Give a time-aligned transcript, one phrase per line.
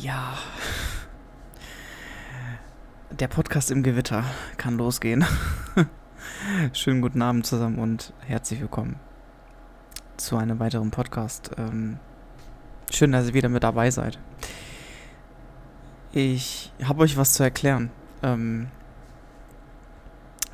[0.00, 0.38] Ja.
[3.10, 4.22] Der Podcast im Gewitter
[4.56, 5.24] kann losgehen.
[6.72, 9.00] Schönen guten Abend zusammen und herzlich willkommen
[10.16, 11.50] zu einem weiteren Podcast.
[11.58, 11.98] Ähm,
[12.92, 14.20] schön, dass ihr wieder mit dabei seid.
[16.12, 17.90] Ich habe euch was zu erklären.
[18.22, 18.68] Ähm,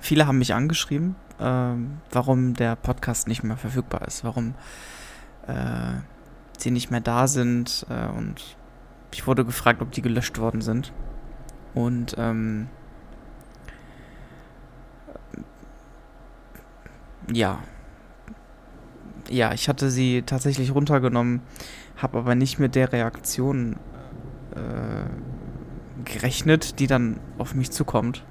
[0.00, 4.54] viele haben mich angeschrieben, ähm, warum der Podcast nicht mehr verfügbar ist, warum
[5.46, 5.96] äh,
[6.56, 8.56] sie nicht mehr da sind äh, und
[9.14, 10.92] ich wurde gefragt, ob die gelöscht worden sind.
[11.72, 12.66] Und ähm,
[17.32, 17.60] ja.
[19.30, 21.42] Ja, ich hatte sie tatsächlich runtergenommen,
[21.96, 23.76] habe aber nicht mit der Reaktion
[24.56, 28.24] äh, gerechnet, die dann auf mich zukommt.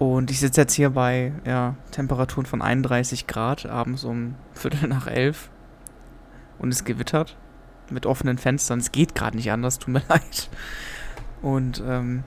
[0.00, 5.06] Und ich sitze jetzt hier bei ja, Temperaturen von 31 Grad, abends um Viertel nach
[5.06, 5.50] elf.
[6.58, 7.36] Und es gewittert
[7.90, 8.78] mit offenen Fenstern.
[8.78, 10.50] Es geht gerade nicht anders, tut mir leid.
[11.42, 12.24] Und ähm,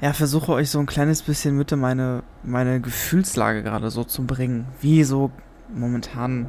[0.00, 4.24] ja, versuche euch so ein kleines bisschen mit in meine, meine Gefühlslage gerade so zu
[4.24, 5.30] bringen, wie so
[5.74, 6.48] momentan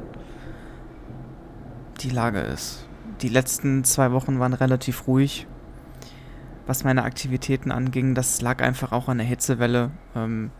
[2.00, 2.86] die Lage ist.
[3.20, 5.46] Die letzten zwei Wochen waren relativ ruhig,
[6.66, 8.14] was meine Aktivitäten anging.
[8.14, 9.90] Das lag einfach auch an der Hitzewelle.
[10.14, 10.50] Ähm,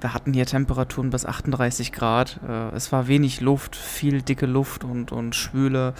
[0.00, 2.40] wir hatten hier Temperaturen bis 38 Grad.
[2.46, 5.94] Äh, es war wenig Luft, viel dicke Luft und, und Schwüle.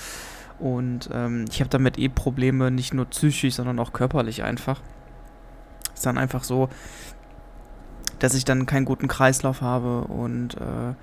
[0.59, 4.81] Und ähm, ich habe damit eh Probleme, nicht nur psychisch, sondern auch körperlich einfach.
[5.95, 6.69] Ist dann einfach so,
[8.19, 10.95] dass ich dann keinen guten Kreislauf habe und äh,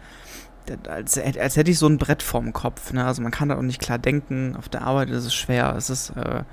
[0.89, 2.93] als, als hätte ich so ein Brett vorm Kopf.
[2.93, 3.05] Ne?
[3.05, 4.55] Also man kann da auch nicht klar denken.
[4.55, 5.75] Auf der Arbeit ist es schwer.
[5.77, 6.43] Es ist äh,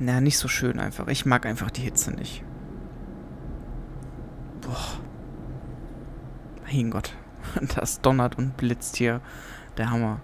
[0.00, 1.08] na, nicht so schön einfach.
[1.08, 2.42] Ich mag einfach die Hitze nicht.
[4.62, 4.98] Boah.
[6.66, 7.14] Mein Gott.
[7.74, 9.20] Das donnert und blitzt hier.
[9.76, 10.20] Der Hammer.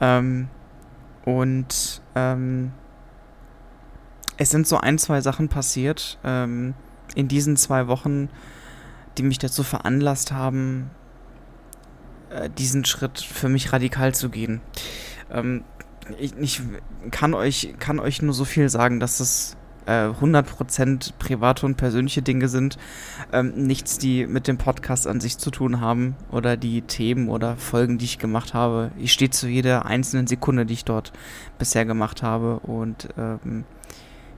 [0.00, 0.48] Ähm,
[1.24, 2.72] und ähm,
[4.36, 6.74] es sind so ein, zwei Sachen passiert ähm,
[7.14, 8.28] in diesen zwei Wochen,
[9.16, 10.90] die mich dazu veranlasst haben,
[12.30, 14.60] äh, diesen Schritt für mich radikal zu gehen.
[15.30, 15.64] Ähm,
[16.18, 16.62] ich, ich
[17.10, 22.22] kann, euch, kann euch nur so viel sagen, dass es 100% äh, private und persönliche
[22.22, 22.76] Dinge sind.
[23.32, 27.56] Ähm, nichts, die mit dem Podcast an sich zu tun haben oder die Themen oder
[27.56, 28.90] Folgen, die ich gemacht habe.
[28.98, 31.12] Ich stehe zu jeder einzelnen Sekunde, die ich dort
[31.58, 33.64] bisher gemacht habe und ähm,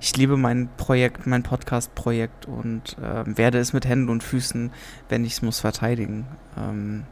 [0.03, 4.73] ich liebe mein Projekt, mein Podcast-Projekt und äh, werde es mit Händen und Füßen,
[5.11, 6.27] wenn ich es muss, verteidigen.
[6.57, 7.05] Ähm,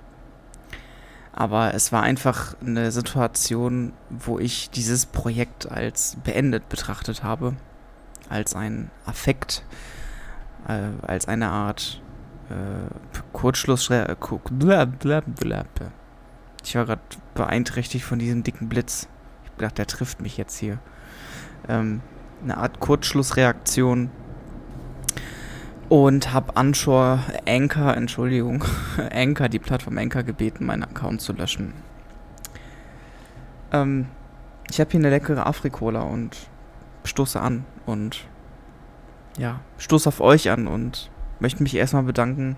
[1.38, 7.54] aber es war einfach eine Situation, wo ich dieses Projekt als beendet betrachtet habe
[8.28, 9.62] als ein Affekt,
[10.66, 12.02] äh, als eine Art
[12.50, 12.92] äh,
[13.32, 13.88] Kurzschluss.
[13.90, 14.16] Äh,
[16.64, 17.00] ich war gerade
[17.34, 19.06] beeinträchtigt von diesem dicken Blitz.
[19.44, 20.78] Ich dachte, der trifft mich jetzt hier.
[21.68, 22.00] Ähm,
[22.42, 24.10] eine Art Kurzschlussreaktion.
[25.88, 28.64] Und habe Anshore Anchor, Entschuldigung,
[29.12, 31.72] Anchor, die Plattform Anchor gebeten, meinen Account zu löschen.
[33.72, 34.06] Ähm,
[34.70, 36.36] ich habe hier eine leckere Afrikola und
[37.04, 38.26] stoße an und
[39.38, 41.10] ja, stoße auf euch an und
[41.40, 42.56] möchte mich erstmal bedanken,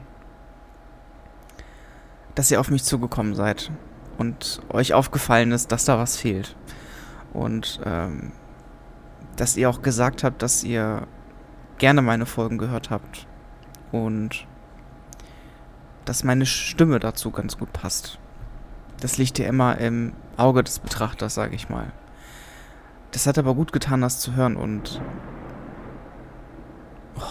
[2.35, 3.71] dass ihr auf mich zugekommen seid
[4.19, 6.57] und euch aufgefallen ist, dass da was fehlt.
[7.33, 8.33] Und ähm,
[9.37, 11.07] dass ihr auch gesagt habt, dass ihr
[11.81, 13.27] gerne meine Folgen gehört habt
[13.91, 14.47] und
[16.05, 18.19] dass meine Stimme dazu ganz gut passt.
[19.01, 21.93] Das liegt ja immer im Auge des Betrachters, sage ich mal.
[23.13, 25.01] Das hat aber gut getan, das zu hören und.
[27.17, 27.23] Oh.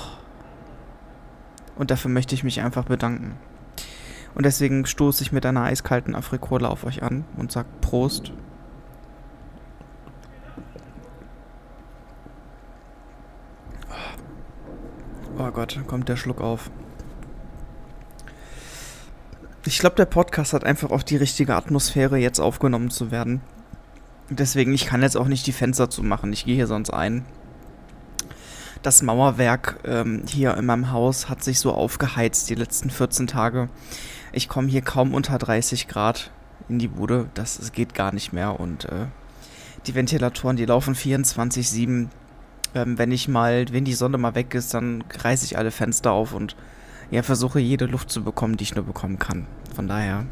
[1.78, 3.38] Und dafür möchte ich mich einfach bedanken.
[4.36, 8.34] Und deswegen stoße ich mit einer eiskalten Afrikola auf euch an und sag Prost.
[15.42, 16.70] Oh Gott, kommt der Schluck auf.
[19.66, 23.40] Ich glaube, der Podcast hat einfach auch die richtige Atmosphäre, jetzt aufgenommen zu werden.
[24.30, 26.34] Deswegen, ich kann jetzt auch nicht die Fenster zumachen.
[26.34, 27.24] Ich gehe hier sonst ein.
[28.82, 33.70] Das Mauerwerk ähm, hier in meinem Haus hat sich so aufgeheizt die letzten 14 Tage.
[34.34, 36.32] Ich komme hier kaum unter 30 Grad
[36.68, 37.30] in die Bude.
[37.34, 38.60] Das, das geht gar nicht mehr.
[38.60, 39.06] Und äh,
[39.88, 42.10] die Ventilatoren, die laufen 24-7.
[42.76, 46.12] Ähm, wenn ich mal, wenn die Sonne mal weg ist, dann reiße ich alle Fenster
[46.12, 46.56] auf und
[47.12, 49.48] ja, versuche jede Luft zu bekommen, die ich nur bekommen kann.
[49.76, 50.26] Von daher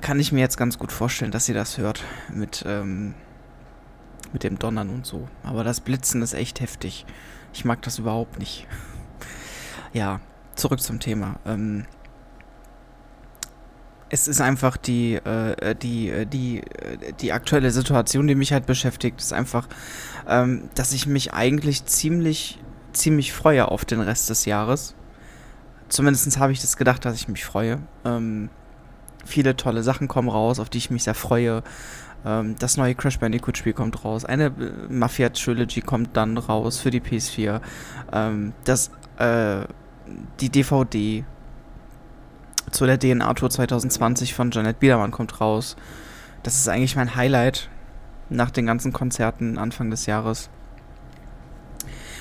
[0.00, 3.14] kann ich mir jetzt ganz gut vorstellen, dass ihr das hört mit, ähm,
[4.32, 5.28] mit dem Donnern und so.
[5.42, 7.06] Aber das Blitzen ist echt heftig.
[7.52, 8.66] Ich mag das überhaupt nicht.
[9.92, 10.20] ja,
[10.54, 11.38] zurück zum Thema.
[11.46, 11.86] Ähm,
[14.10, 18.66] es ist einfach die, äh, die, äh, die, äh, die aktuelle Situation, die mich halt
[18.66, 19.68] beschäftigt, ist einfach,
[20.28, 22.58] ähm, dass ich mich eigentlich ziemlich,
[22.92, 24.94] ziemlich freue auf den Rest des Jahres.
[25.88, 27.78] Zumindest habe ich das gedacht, dass ich mich freue.
[28.04, 28.50] Ähm,
[29.24, 31.62] viele tolle Sachen kommen raus, auf die ich mich sehr freue.
[32.24, 34.24] Ähm, das neue Crash Bandicoot Spiel kommt raus.
[34.24, 37.60] Eine äh, Mafia Trilogy kommt dann raus für die PS4.
[38.12, 39.60] Ähm, das, äh,
[40.40, 41.24] die DVD
[42.70, 45.76] zu der DNA Tour 2020 von Janet Biedermann kommt raus.
[46.42, 47.68] Das ist eigentlich mein Highlight
[48.28, 50.48] nach den ganzen Konzerten Anfang des Jahres.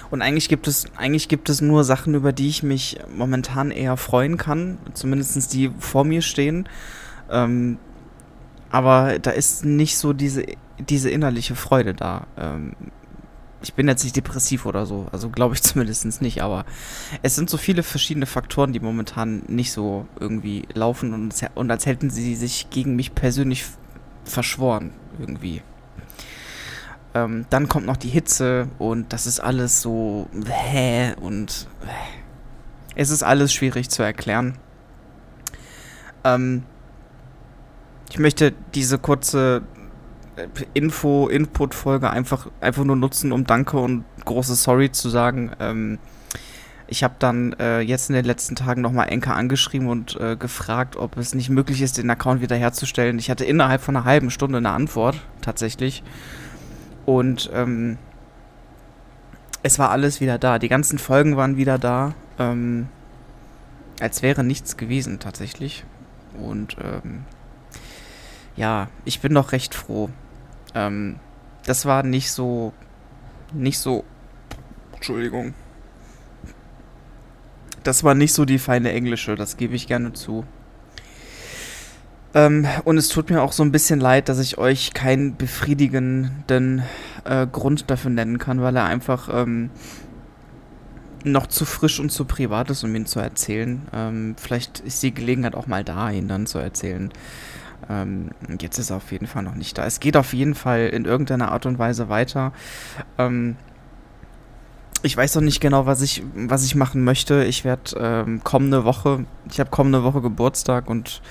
[0.10, 3.96] Und eigentlich gibt es, eigentlich gibt es nur Sachen, über die ich mich momentan eher
[3.96, 4.80] freuen kann.
[4.94, 6.68] Zumindest die vor mir stehen.
[7.30, 7.78] Ähm,
[8.72, 10.46] aber da ist nicht so diese,
[10.80, 12.26] diese innerliche Freude da.
[12.38, 12.74] Ähm,
[13.62, 16.66] ich bin jetzt nicht depressiv oder so, also glaube ich zumindest nicht, aber
[17.22, 21.86] es sind so viele verschiedene Faktoren, die momentan nicht so irgendwie laufen und, und als
[21.86, 23.66] hätten sie sich gegen mich persönlich
[24.24, 25.62] verschworen, irgendwie.
[27.14, 31.68] Ähm, dann kommt noch die Hitze und das ist alles so hä und
[32.96, 34.58] es ist alles schwierig zu erklären.
[36.24, 36.64] Ähm,
[38.12, 39.64] ich möchte diese kurze
[40.74, 45.52] Info, Input-Folge einfach, einfach nur nutzen, um Danke und große Sorry zu sagen.
[45.60, 46.00] Ähm,
[46.88, 50.96] ich habe dann äh, jetzt in den letzten Tagen nochmal Enker angeschrieben und äh, gefragt,
[50.96, 53.20] ob es nicht möglich ist, den Account wiederherzustellen.
[53.20, 56.04] Ich hatte innerhalb von einer halben Stunde eine Antwort, tatsächlich.
[57.06, 57.98] Und ähm,
[59.62, 60.58] es war alles wieder da.
[60.58, 62.16] Die ganzen Folgen waren wieder da.
[62.40, 62.88] Ähm,
[64.00, 65.84] als wäre nichts gewesen, tatsächlich.
[66.42, 67.26] Und ähm,
[68.56, 70.10] ja, ich bin doch recht froh.
[70.76, 71.20] Ähm,
[71.66, 72.74] das war nicht so,
[73.54, 74.04] nicht so,
[74.94, 75.54] Entschuldigung.
[77.84, 80.46] Das war nicht so die feine Englische, das gebe ich gerne zu.
[82.34, 86.84] Ähm, und es tut mir auch so ein bisschen leid, dass ich euch keinen befriedigenden
[87.26, 89.72] äh, Grund dafür nennen kann, weil er einfach ähm,
[91.24, 93.82] noch zu frisch und zu privat ist, um ihn zu erzählen.
[93.94, 97.12] Ähm, vielleicht ist die Gelegenheit auch mal da, ihn dann zu erzählen.
[97.90, 98.30] Ähm,
[98.62, 99.86] jetzt ist er auf jeden Fall noch nicht da.
[99.86, 102.54] Es geht auf jeden Fall in irgendeiner Art und Weise weiter.
[103.18, 103.56] Ähm,
[105.02, 107.44] ich weiß noch nicht genau, was ich, was ich machen möchte.
[107.46, 111.22] Ich werde ähm, kommende Woche, ich habe kommende Woche Geburtstag und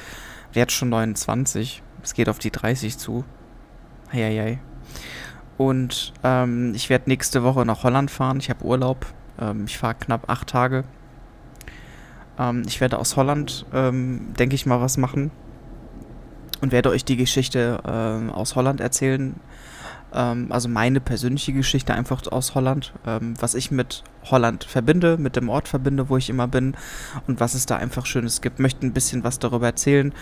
[0.52, 1.82] werde schon 29.
[2.02, 3.24] Es geht auf die 30 zu.
[4.12, 4.58] Heieiei.
[5.58, 8.38] Und ähm, ich werde nächste Woche nach Holland fahren.
[8.38, 9.06] Ich habe Urlaub.
[9.40, 10.84] Ähm, ich fahre knapp acht Tage.
[12.38, 15.30] Ähm, ich werde aus Holland, ähm, denke ich mal, was machen
[16.60, 19.34] und werde euch die Geschichte äh, aus Holland erzählen.
[20.12, 25.36] Ähm, also meine persönliche Geschichte einfach aus Holland, ähm, was ich mit Holland verbinde, mit
[25.36, 26.76] dem Ort verbinde, wo ich immer bin
[27.26, 28.58] und was es da einfach Schönes gibt.
[28.58, 30.12] Möchte ein bisschen was darüber erzählen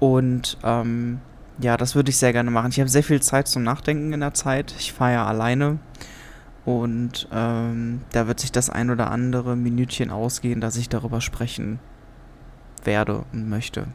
[0.00, 1.20] und ähm,
[1.58, 2.70] ja, das würde ich sehr gerne machen.
[2.70, 4.74] Ich habe sehr viel Zeit zum Nachdenken in der Zeit.
[4.78, 5.78] Ich fahre ja alleine
[6.64, 11.78] und ähm, da wird sich das ein oder andere Minütchen ausgehen, dass ich darüber sprechen
[12.84, 13.86] werde und möchte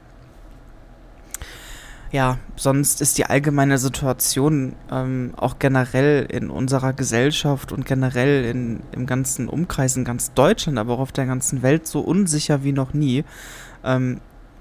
[2.12, 8.81] ja, sonst ist die allgemeine Situation ähm, auch generell in unserer Gesellschaft und generell in,
[8.92, 12.74] im ganzen Umkreis in ganz Deutschland, aber auch auf der ganzen Welt so unsicher wie
[12.74, 13.24] noch nie.
[13.85, 14.19] Ähm,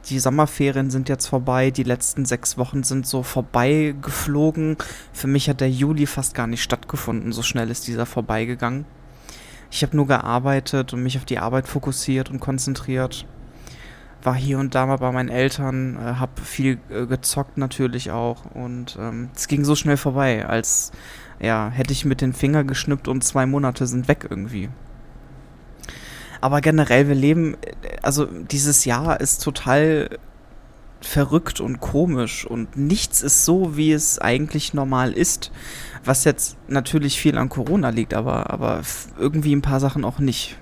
[0.09, 4.77] die Sommerferien sind jetzt vorbei, die letzten sechs Wochen sind so vorbei geflogen.
[5.13, 8.87] Für mich hat der Juli fast gar nicht stattgefunden, so schnell ist dieser vorbeigegangen.
[9.73, 13.27] Ich habe nur gearbeitet und mich auf die Arbeit fokussiert und konzentriert
[14.23, 18.45] war hier und da mal bei meinen Eltern, äh, habe viel äh, gezockt natürlich auch
[18.55, 20.93] und ähm, es ging so schnell vorbei, als
[21.41, 24.69] ja, hätte ich mit den Finger geschnippt und zwei Monate sind weg irgendwie.
[26.43, 30.19] Aber generell, wir leben, äh, also dieses Jahr ist total
[31.01, 35.51] verrückt und komisch und nichts ist so, wie es eigentlich normal ist.
[36.05, 38.83] Was jetzt natürlich viel an Corona liegt, aber, aber
[39.19, 40.57] irgendwie ein paar Sachen auch nicht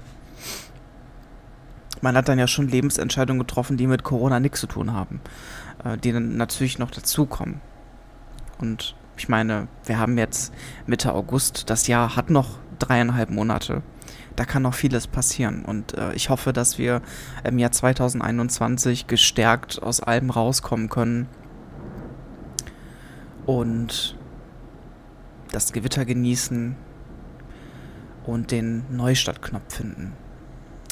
[2.03, 5.21] man hat dann ja schon Lebensentscheidungen getroffen, die mit Corona nichts zu tun haben,
[5.85, 7.61] äh, die dann natürlich noch dazukommen.
[8.61, 10.53] Und ich meine, wir haben jetzt
[10.87, 13.83] Mitte August, das Jahr hat noch dreieinhalb Monate.
[14.37, 15.65] Da kann noch vieles passieren.
[15.65, 17.03] Und äh, ich hoffe, dass wir
[17.45, 21.29] im Jahr 2021 gestärkt aus allem rauskommen können
[23.47, 24.17] und
[25.51, 26.77] das Gewitter genießen
[28.27, 30.13] und den Neustartknopf finden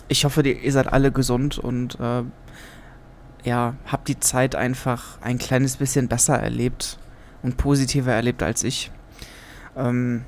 [0.08, 2.22] ich hoffe, ihr seid alle gesund und äh,
[3.44, 6.98] ja, habt die Zeit einfach ein kleines bisschen besser erlebt
[7.42, 8.90] und positiver erlebt als ich.
[9.76, 10.24] Ähm,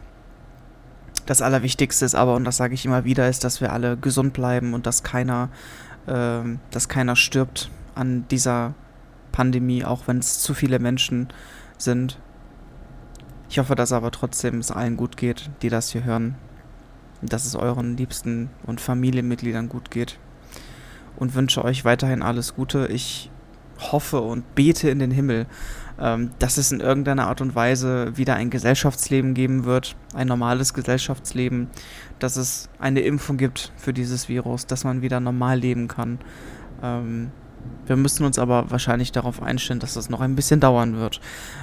[1.26, 4.32] das Allerwichtigste ist aber, und das sage ich immer wieder, ist, dass wir alle gesund
[4.32, 5.50] bleiben und dass keiner,
[6.06, 8.74] äh, dass keiner stirbt an dieser
[9.32, 11.28] Pandemie, auch wenn es zu viele Menschen
[11.76, 12.18] sind.
[13.50, 16.36] Ich hoffe, dass aber trotzdem es allen gut geht, die das hier hören.
[17.22, 20.18] Dass es euren Liebsten und Familienmitgliedern gut geht.
[21.16, 22.86] Und wünsche euch weiterhin alles Gute.
[22.86, 23.30] Ich
[23.78, 25.46] hoffe und bete in den Himmel,
[26.00, 30.74] ähm, dass es in irgendeiner Art und Weise wieder ein Gesellschaftsleben geben wird, ein normales
[30.74, 31.68] Gesellschaftsleben,
[32.18, 36.18] dass es eine Impfung gibt für dieses Virus, dass man wieder normal leben kann.
[36.82, 37.30] Ähm,
[37.86, 41.20] wir müssen uns aber wahrscheinlich darauf einstellen, dass das noch ein bisschen dauern wird.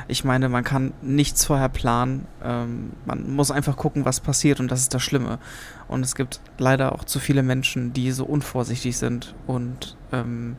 [0.08, 2.28] Ich meine, man kann nichts vorher planen.
[2.44, 5.40] Ähm, man muss einfach gucken, was passiert und das ist das Schlimme.
[5.88, 10.56] Und es gibt leider auch zu viele Menschen, die so unvorsichtig sind und ähm,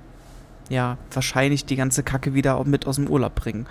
[0.68, 3.66] ja, wahrscheinlich die ganze Kacke wieder mit aus dem Urlaub bringen.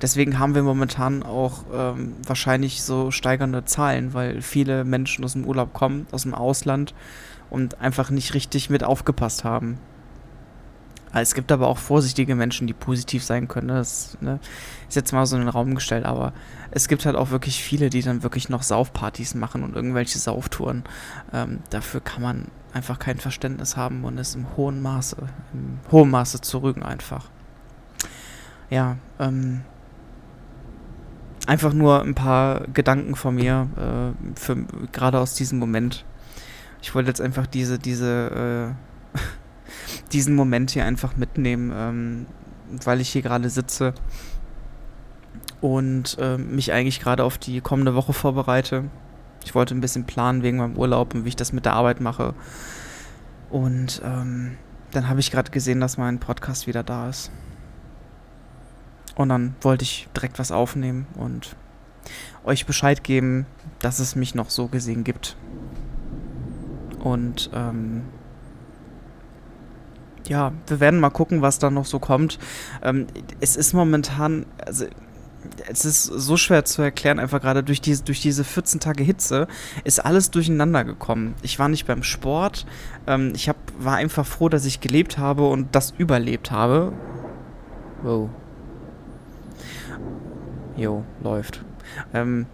[0.00, 5.44] Deswegen haben wir momentan auch ähm, wahrscheinlich so steigernde Zahlen, weil viele Menschen aus dem
[5.44, 6.94] Urlaub kommen, aus dem Ausland
[7.50, 9.78] und einfach nicht richtig mit aufgepasst haben.
[11.12, 13.68] Es gibt aber auch vorsichtige Menschen, die positiv sein können.
[13.68, 14.40] Das ne,
[14.88, 16.32] ist jetzt mal so in den Raum gestellt, aber
[16.70, 20.84] es gibt halt auch wirklich viele, die dann wirklich noch Saufpartys machen und irgendwelche Sauftouren.
[21.32, 25.16] Ähm, dafür kann man einfach kein Verständnis haben und ist im hohen Maße,
[25.52, 27.28] im hohen Maße zu rügen einfach.
[28.70, 29.62] Ja, ähm,
[31.46, 34.54] einfach nur ein paar Gedanken von mir, äh,
[34.92, 36.04] gerade aus diesem Moment.
[36.80, 38.74] Ich wollte jetzt einfach diese, diese,
[39.14, 39.18] äh,
[40.12, 42.26] diesen Moment hier einfach mitnehmen, ähm,
[42.84, 43.94] weil ich hier gerade sitze
[45.60, 48.84] und äh, mich eigentlich gerade auf die kommende Woche vorbereite.
[49.44, 52.00] Ich wollte ein bisschen planen wegen meinem Urlaub und wie ich das mit der Arbeit
[52.00, 52.34] mache.
[53.50, 54.56] Und ähm,
[54.92, 57.30] dann habe ich gerade gesehen, dass mein Podcast wieder da ist.
[59.14, 61.56] Und dann wollte ich direkt was aufnehmen und
[62.44, 63.46] euch Bescheid geben,
[63.78, 65.36] dass es mich noch so gesehen gibt.
[67.00, 68.04] Und ähm,
[70.28, 72.38] ja, wir werden mal gucken, was da noch so kommt.
[72.82, 73.06] Ähm,
[73.40, 74.86] es ist momentan, also
[75.68, 79.48] es ist so schwer zu erklären, einfach gerade durch diese, durch diese 14 Tage Hitze
[79.84, 81.34] ist alles durcheinander gekommen.
[81.42, 82.66] Ich war nicht beim Sport,
[83.06, 86.92] ähm, ich hab, war einfach froh, dass ich gelebt habe und das überlebt habe.
[88.02, 88.30] Wow.
[90.76, 91.64] Jo, läuft.
[92.14, 92.46] Ähm,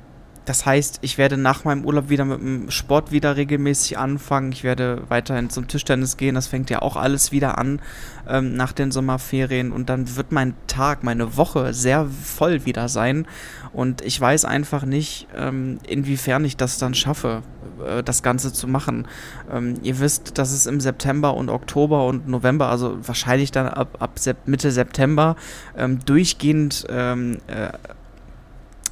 [0.48, 4.50] das heißt, ich werde nach meinem Urlaub wieder mit dem Sport wieder regelmäßig anfangen.
[4.52, 6.36] Ich werde weiterhin zum Tischtennis gehen.
[6.36, 7.82] Das fängt ja auch alles wieder an
[8.26, 9.72] ähm, nach den Sommerferien.
[9.72, 13.26] Und dann wird mein Tag, meine Woche sehr voll wieder sein.
[13.74, 17.42] Und ich weiß einfach nicht, ähm, inwiefern ich das dann schaffe,
[17.86, 19.06] äh, das Ganze zu machen.
[19.52, 23.98] Ähm, ihr wisst, dass es im September und Oktober und November, also wahrscheinlich dann ab,
[24.00, 25.36] ab Mitte September,
[25.76, 27.68] ähm, durchgehend ähm, äh,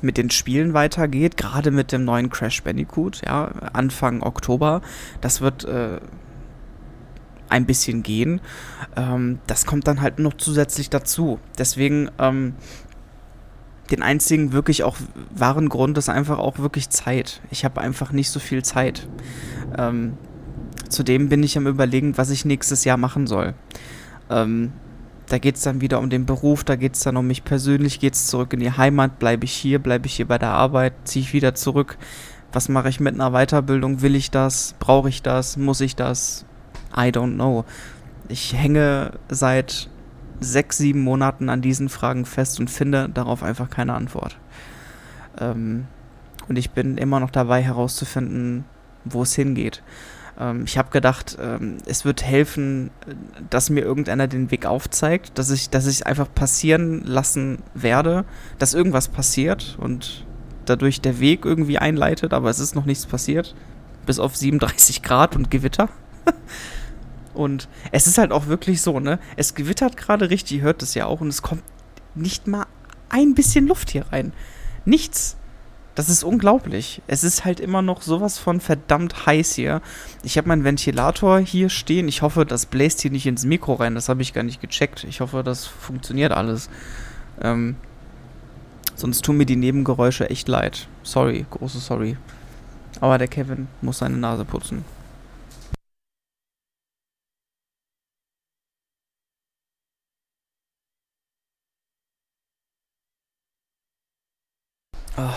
[0.03, 4.83] mit den Spielen weitergeht, gerade mit dem neuen Crash Bandicoot, ja, Anfang Oktober.
[5.21, 6.01] Das wird äh,
[7.49, 8.41] ein bisschen gehen.
[8.97, 11.39] Ähm, das kommt dann halt noch zusätzlich dazu.
[11.59, 12.55] Deswegen ähm,
[13.91, 14.97] den einzigen wirklich auch
[15.35, 17.41] wahren Grund ist einfach auch wirklich Zeit.
[17.51, 19.09] Ich habe einfach nicht so viel Zeit.
[19.79, 20.15] Ähm,
[20.89, 23.55] zudem bin ich am überlegen, was ich nächstes Jahr machen soll.
[24.29, 24.73] Ähm,
[25.29, 28.01] da geht es dann wieder um den Beruf, da geht es dann um mich persönlich,
[28.01, 30.95] geht es zurück in die Heimat, bleibe ich hier, bleibe ich hier bei der Arbeit,
[31.05, 31.99] ziehe ich wieder zurück.
[32.53, 34.03] Was mache ich mit einer Weiterbildung?
[34.03, 34.75] Will ich das?
[34.79, 35.57] Brauche ich das?
[35.57, 36.45] Muss ich das?
[36.97, 37.65] I don't know.
[38.29, 39.89] Ich hänge seit
[40.41, 44.37] sechs, sieben Monaten an diesen Fragen fest und finde darauf einfach keine Antwort.
[45.39, 45.87] Ähm,
[46.49, 48.65] und ich bin immer noch dabei herauszufinden,
[49.05, 49.83] wo es hingeht.
[50.39, 52.91] Ähm, ich habe gedacht, ähm, es wird helfen,
[53.51, 58.25] dass mir irgendeiner den Weg aufzeigt, dass ich, dass ich einfach passieren lassen werde,
[58.59, 60.25] dass irgendwas passiert und
[60.65, 63.55] dadurch der Weg irgendwie einleitet, aber es ist noch nichts passiert.
[64.05, 65.89] Bis auf 37 Grad und Gewitter.
[67.35, 69.19] und es ist halt auch wirklich so, ne?
[69.37, 71.63] Es gewittert gerade richtig, ihr hört es ja auch, und es kommt
[72.15, 72.67] nicht mal
[73.09, 74.33] ein bisschen Luft hier rein.
[74.85, 75.37] Nichts.
[75.97, 77.01] Das ist unglaublich.
[77.07, 79.81] Es ist halt immer noch sowas von verdammt heiß hier.
[80.23, 82.07] Ich habe meinen Ventilator hier stehen.
[82.07, 83.95] Ich hoffe, das bläst hier nicht ins Mikro rein.
[83.95, 85.05] Das habe ich gar nicht gecheckt.
[85.05, 86.69] Ich hoffe, das funktioniert alles.
[87.41, 87.77] Ähm,
[88.95, 90.87] sonst tun mir die Nebengeräusche echt leid.
[91.03, 92.19] Sorry, große Sorry.
[93.01, 94.85] Aber der Kevin muss seine Nase putzen.
[105.17, 105.33] Ah.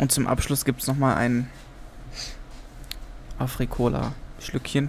[0.00, 1.46] Und zum Abschluss gibt es nochmal ein
[3.38, 4.88] Afrikola-Schlückchen.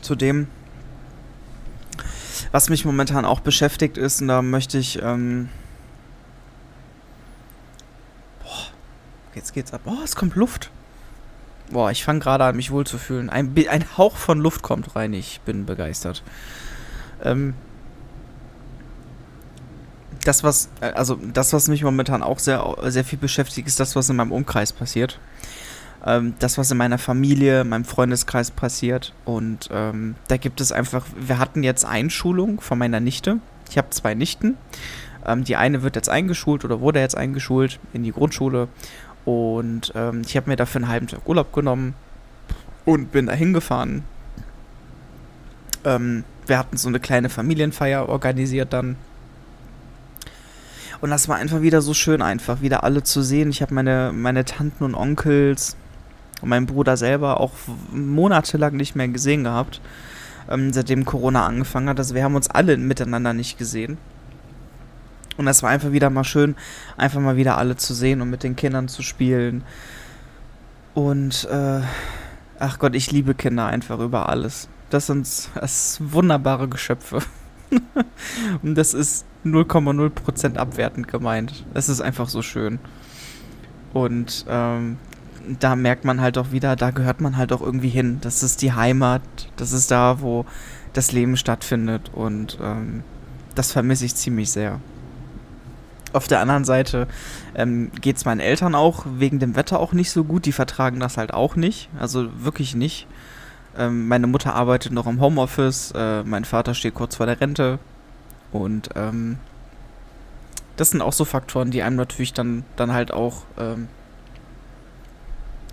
[0.00, 0.48] Zudem,
[2.50, 5.00] was mich momentan auch beschäftigt ist, und da möchte ich.
[5.00, 5.50] Ähm
[8.42, 8.66] boah,
[9.36, 9.82] jetzt geht's ab.
[9.84, 10.72] Oh, es kommt Luft.
[11.70, 13.30] Boah, ich fange gerade an, mich wohlzufühlen.
[13.30, 15.12] Ein, ein Hauch von Luft kommt rein.
[15.12, 16.24] Ich bin begeistert.
[17.24, 17.54] Ähm,
[20.24, 23.96] das, was, äh, also das, was mich momentan auch sehr, sehr viel beschäftigt, ist das,
[23.96, 25.18] was in meinem Umkreis passiert.
[26.04, 29.12] Ähm, das, was in meiner Familie, meinem Freundeskreis passiert.
[29.24, 33.38] Und ähm, da gibt es einfach, wir hatten jetzt Einschulung von meiner Nichte.
[33.68, 34.56] Ich habe zwei Nichten.
[35.26, 38.68] Ähm, die eine wird jetzt eingeschult oder wurde jetzt eingeschult in die Grundschule.
[39.24, 41.94] Und ähm, ich habe mir dafür einen halben Tag Urlaub genommen
[42.86, 44.02] und bin da hingefahren.
[45.84, 48.96] Ähm, wir hatten so eine kleine Familienfeier organisiert dann.
[51.00, 53.50] Und das war einfach wieder so schön, einfach wieder alle zu sehen.
[53.50, 55.76] Ich habe meine, meine Tanten und Onkels
[56.42, 57.52] und meinen Bruder selber auch
[57.92, 59.80] monatelang nicht mehr gesehen gehabt,
[60.50, 61.98] ähm, seitdem Corona angefangen hat.
[61.98, 63.96] Also wir haben uns alle miteinander nicht gesehen.
[65.36, 66.54] Und es war einfach wieder mal schön,
[66.98, 69.62] einfach mal wieder alle zu sehen und mit den Kindern zu spielen.
[70.92, 71.80] Und, äh,
[72.58, 74.68] ach Gott, ich liebe Kinder einfach über alles.
[74.90, 77.20] Das sind, das wunderbare Geschöpfe.
[78.62, 81.64] und das ist 0,0% abwertend gemeint.
[81.74, 82.78] Es ist einfach so schön.
[83.92, 84.98] Und ähm,
[85.58, 88.18] da merkt man halt auch wieder, da gehört man halt auch irgendwie hin.
[88.20, 89.22] Das ist die Heimat,
[89.56, 90.44] das ist da, wo
[90.92, 92.10] das Leben stattfindet.
[92.12, 93.02] Und ähm,
[93.54, 94.80] das vermisse ich ziemlich sehr.
[96.12, 97.06] Auf der anderen Seite
[97.54, 100.44] ähm, geht es meinen Eltern auch wegen dem Wetter auch nicht so gut.
[100.44, 101.88] Die vertragen das halt auch nicht.
[101.98, 103.06] Also wirklich nicht.
[103.76, 105.92] Ähm, meine Mutter arbeitet noch im Homeoffice.
[105.94, 107.78] Äh, mein Vater steht kurz vor der Rente.
[108.52, 109.38] Und ähm,
[110.76, 113.88] das sind auch so Faktoren, die einem natürlich dann, dann halt auch ähm,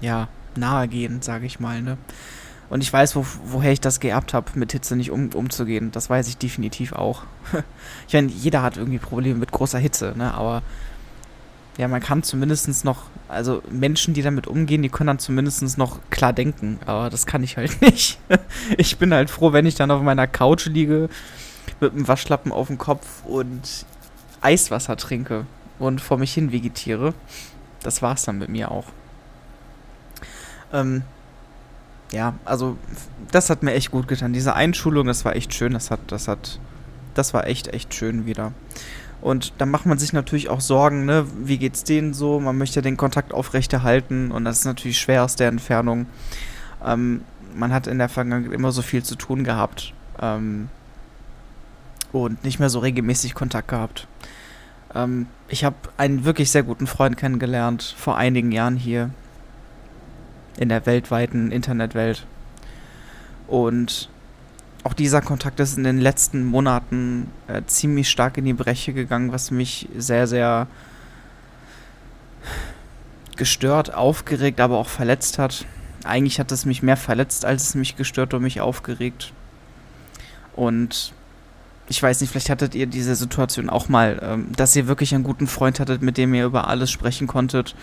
[0.02, 1.82] ja, nahe gehen, sage ich mal.
[1.82, 1.98] Ne?
[2.70, 5.92] Und ich weiß, wo, woher ich das geerbt habe, mit Hitze nicht um, umzugehen.
[5.92, 7.24] Das weiß ich definitiv auch.
[8.08, 10.34] ich meine, jeder hat irgendwie Probleme mit großer Hitze, ne?
[10.34, 10.62] aber
[11.78, 16.00] ja, man kann zumindest noch, also Menschen, die damit umgehen, die können dann zumindest noch
[16.10, 16.80] klar denken.
[16.86, 18.20] Aber das kann ich halt nicht.
[18.78, 21.10] ich bin halt froh, wenn ich dann auf meiner Couch liege,
[21.80, 23.86] mit einem Waschlappen auf dem Kopf und
[24.42, 25.46] Eiswasser trinke
[25.78, 27.14] und vor mich hin vegetiere.
[27.84, 28.86] Das war's dann mit mir auch.
[30.74, 31.04] Ähm,
[32.12, 32.78] ja, also
[33.32, 34.34] das hat mir echt gut getan.
[34.34, 35.74] Diese Einschulung, das war echt schön.
[35.74, 36.60] Das hat, das hat,
[37.14, 38.54] das war echt, echt schön wieder.
[39.28, 41.26] Und da macht man sich natürlich auch Sorgen, ne?
[41.44, 42.40] Wie geht's denen so?
[42.40, 46.06] Man möchte den Kontakt aufrechterhalten und das ist natürlich schwer aus der Entfernung.
[46.82, 50.70] Ähm, man hat in der Vergangenheit immer so viel zu tun gehabt ähm,
[52.14, 54.08] und nicht mehr so regelmäßig Kontakt gehabt.
[54.96, 59.10] Ähm, ich habe einen wirklich sehr guten Freund kennengelernt vor einigen Jahren hier
[60.56, 62.26] in der weltweiten Internetwelt.
[63.48, 64.08] Und
[64.88, 69.34] auch dieser Kontakt ist in den letzten Monaten äh, ziemlich stark in die Breche gegangen,
[69.34, 70.68] was mich sehr, sehr
[73.36, 75.66] gestört, aufgeregt, aber auch verletzt hat.
[76.06, 79.34] Eigentlich hat es mich mehr verletzt, als es mich gestört und mich aufgeregt.
[80.56, 81.12] Und
[81.90, 85.26] ich weiß nicht, vielleicht hattet ihr diese Situation auch mal, ähm, dass ihr wirklich einen
[85.26, 87.76] guten Freund hattet, mit dem ihr über alles sprechen konntet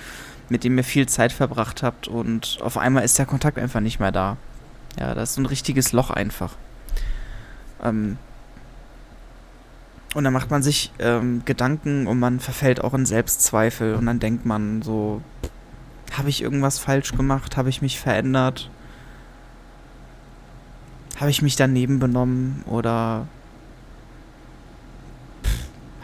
[0.48, 3.98] mit dem ihr viel Zeit verbracht habt und auf einmal ist der Kontakt einfach nicht
[3.98, 4.36] mehr da.
[4.98, 6.54] Ja, das ist ein richtiges Loch einfach.
[7.82, 8.18] Ähm
[10.14, 14.20] und dann macht man sich ähm, Gedanken und man verfällt auch in Selbstzweifel und dann
[14.20, 15.22] denkt man so,
[16.16, 17.56] habe ich irgendwas falsch gemacht?
[17.56, 18.70] Habe ich mich verändert?
[21.16, 23.26] Habe ich mich daneben benommen oder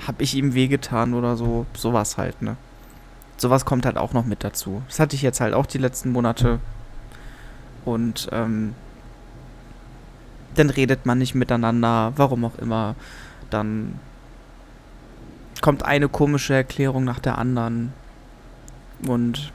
[0.06, 1.66] habe ich ihm wehgetan oder so?
[1.74, 2.56] Sowas halt, ne?
[3.40, 4.83] sowas kommt halt auch noch mit dazu.
[4.88, 6.61] Das hatte ich jetzt halt auch die letzten Monate.
[7.85, 8.74] Und ähm,
[10.54, 12.94] dann redet man nicht miteinander, warum auch immer.
[13.50, 13.98] Dann
[15.60, 17.92] kommt eine komische Erklärung nach der anderen.
[19.06, 19.52] Und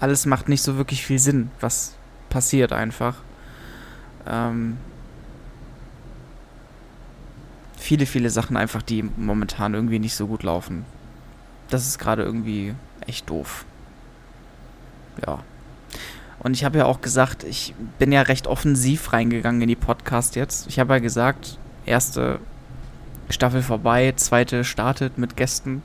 [0.00, 1.94] alles macht nicht so wirklich viel Sinn, was
[2.30, 3.16] passiert einfach.
[4.26, 4.76] Ähm,
[7.76, 10.84] viele, viele Sachen einfach, die momentan irgendwie nicht so gut laufen
[11.70, 12.74] das ist gerade irgendwie
[13.06, 13.64] echt doof.
[15.26, 15.40] Ja.
[16.40, 20.36] Und ich habe ja auch gesagt, ich bin ja recht offensiv reingegangen in die Podcast
[20.36, 20.68] jetzt.
[20.68, 22.38] Ich habe ja gesagt, erste
[23.28, 25.82] Staffel vorbei, zweite startet mit Gästen.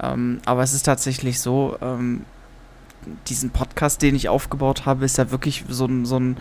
[0.00, 2.24] Ähm, aber es ist tatsächlich so, ähm,
[3.28, 6.36] diesen Podcast, den ich aufgebaut habe, ist ja wirklich so ein, so ein,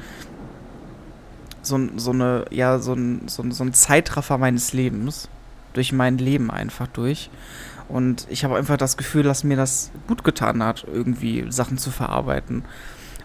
[1.62, 5.30] so, so eine, ja, so ein, so ein, so ein Zeitraffer meines Lebens.
[5.74, 7.30] Durch mein Leben einfach durch.
[7.88, 11.92] Und ich habe einfach das Gefühl, dass mir das gut getan hat, irgendwie Sachen zu
[11.92, 12.66] verarbeiten.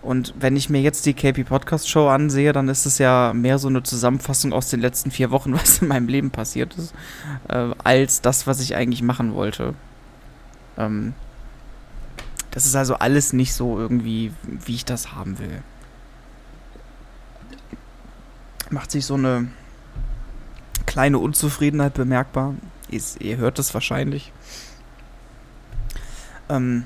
[0.03, 3.59] Und wenn ich mir jetzt die KP Podcast Show ansehe, dann ist es ja mehr
[3.59, 6.93] so eine Zusammenfassung aus den letzten vier Wochen, was in meinem Leben passiert ist,
[7.49, 9.75] äh, als das, was ich eigentlich machen wollte.
[10.77, 11.15] Ähm,
[12.51, 15.63] das ist also alles nicht so irgendwie, wie ich das haben will.
[18.71, 19.49] Macht sich so eine
[20.87, 22.55] kleine Unzufriedenheit bemerkbar.
[22.91, 24.33] Ist, ihr hört es wahrscheinlich.
[26.51, 26.85] Ähm,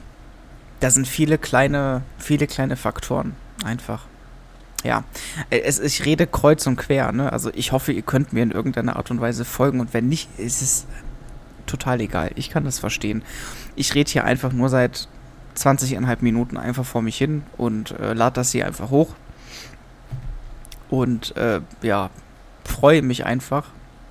[0.87, 4.05] da sind viele kleine, viele kleine Faktoren einfach.
[4.85, 5.03] Ja,
[5.51, 7.33] es, ich rede kreuz und quer, ne?
[7.33, 10.29] Also ich hoffe, ihr könnt mir in irgendeiner Art und Weise folgen und wenn nicht,
[10.39, 10.87] ist es
[11.67, 12.31] total egal.
[12.37, 13.25] Ich kann das verstehen.
[13.75, 15.09] Ich rede hier einfach nur seit
[15.57, 19.09] 20,5 Minuten einfach vor mich hin und äh, lade das hier einfach hoch.
[20.89, 22.11] Und äh, ja,
[22.65, 23.65] freue mich einfach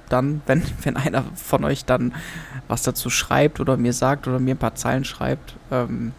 [0.10, 2.14] dann, wenn, wenn einer von euch dann
[2.68, 5.56] was dazu schreibt oder mir sagt oder mir ein paar Zeilen schreibt.
[5.72, 6.12] Ähm,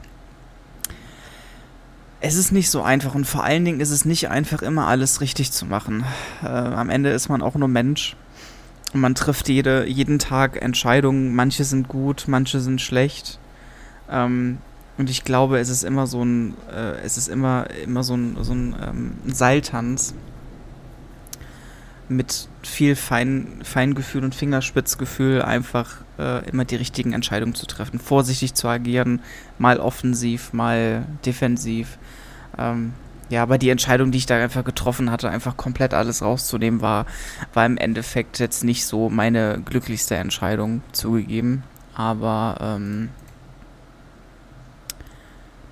[2.21, 5.21] es ist nicht so einfach und vor allen Dingen ist es nicht einfach immer alles
[5.21, 6.05] richtig zu machen.
[6.43, 8.17] Äh, am Ende ist man auch nur Mensch
[8.93, 11.35] und man trifft jede, jeden Tag Entscheidungen.
[11.35, 13.39] Manche sind gut, manche sind schlecht.
[14.11, 14.59] Ähm,
[14.99, 18.37] und ich glaube, es ist immer so ein, äh, es ist immer, immer so ein,
[18.41, 20.15] so ein ähm, Seiltanz
[22.09, 28.55] mit viel Fein, Feingefühl und Fingerspitzgefühl einfach äh, immer die richtigen Entscheidungen zu treffen, vorsichtig
[28.55, 29.21] zu agieren,
[29.59, 31.99] mal offensiv, mal defensiv.
[32.59, 32.93] Ähm,
[33.29, 37.07] ja, aber die Entscheidung, die ich da einfach getroffen hatte, einfach komplett alles rauszunehmen, war,
[37.55, 41.65] war im Endeffekt jetzt nicht so meine glücklichste Entscheidung zugegeben.
[41.95, 43.09] Aber ähm,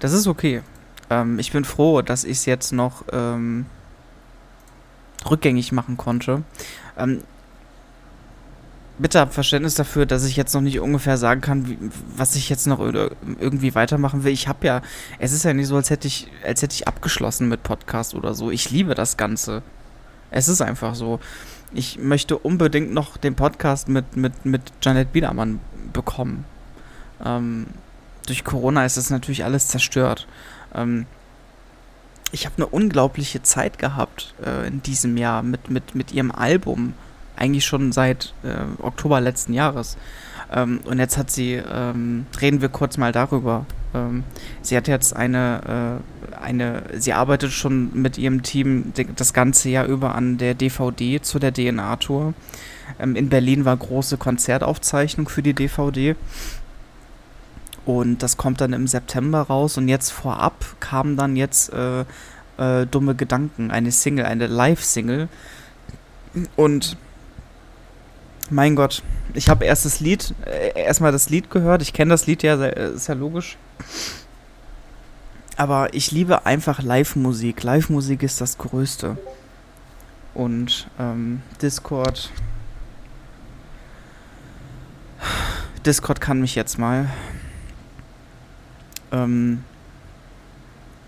[0.01, 0.63] das ist okay.
[1.11, 3.67] Ähm, ich bin froh, dass ich es jetzt noch ähm,
[5.31, 6.43] rückgängig machen konnte.
[6.99, 7.23] Ähm,
[8.99, 11.79] bitte habt Verständnis dafür, dass ich jetzt noch nicht ungefähr sagen kann, wie,
[12.17, 14.33] was ich jetzt noch irgendwie weitermachen will.
[14.33, 14.83] Ich habe ja,
[15.19, 18.35] es ist ja nicht so, als hätte ich, als hätte ich abgeschlossen mit Podcast oder
[18.35, 18.51] so.
[18.51, 19.63] Ich liebe das Ganze.
[20.31, 21.21] Es ist einfach so.
[21.73, 25.61] Ich möchte unbedingt noch den Podcast mit, mit, mit Janet Biedermann
[25.93, 26.45] bekommen.
[27.25, 27.67] Ähm,
[28.27, 30.27] durch Corona ist das natürlich alles zerstört.
[30.75, 31.07] Ähm,
[32.35, 36.95] ich habe eine unglaubliche Zeit gehabt äh, in diesem Jahr mit, mit, mit ihrem Album.
[37.37, 39.97] Eigentlich schon seit äh, Oktober letzten Jahres.
[40.53, 43.67] Ähm, und jetzt hat sie, ähm, reden wir kurz mal darüber.
[43.95, 44.25] Ähm,
[44.63, 46.01] sie hat jetzt eine,
[46.33, 51.21] äh, eine, sie arbeitet schon mit ihrem Team das ganze Jahr über an der DVD
[51.23, 52.35] zu der DNA-Tour.
[52.99, 56.17] Ähm, in Berlin war große Konzertaufzeichnung für die DVD.
[57.87, 59.77] Und das kommt dann im September raus.
[59.77, 62.05] Und jetzt vorab kam dann jetzt äh,
[62.59, 65.29] äh, Dumme Gedanken, eine Single, eine Live-Single.
[66.57, 66.97] Und
[68.51, 69.03] mein Gott,
[69.35, 71.83] ich habe erst das Lied, äh, erstmal das Lied gehört.
[71.83, 73.57] Ich kenne das Lied ja, ist ja logisch.
[75.57, 77.63] Aber ich liebe einfach Live-Musik.
[77.63, 79.17] Live-Musik ist das Größte.
[80.35, 82.31] Und ähm, Discord.
[85.87, 87.09] Discord kann mich jetzt mal.
[89.15, 89.63] Ähm,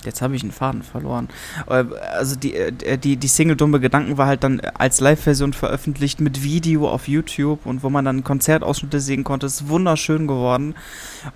[0.04, 1.28] jetzt habe ich einen Faden verloren.
[1.68, 1.84] Äh,
[2.16, 6.42] also die, äh, die, die Single Dumme Gedanken war halt dann als Live-Version veröffentlicht mit
[6.42, 9.46] Video auf YouTube und wo man dann Konzertausschnitte sehen konnte.
[9.46, 10.74] Ist wunderschön geworden.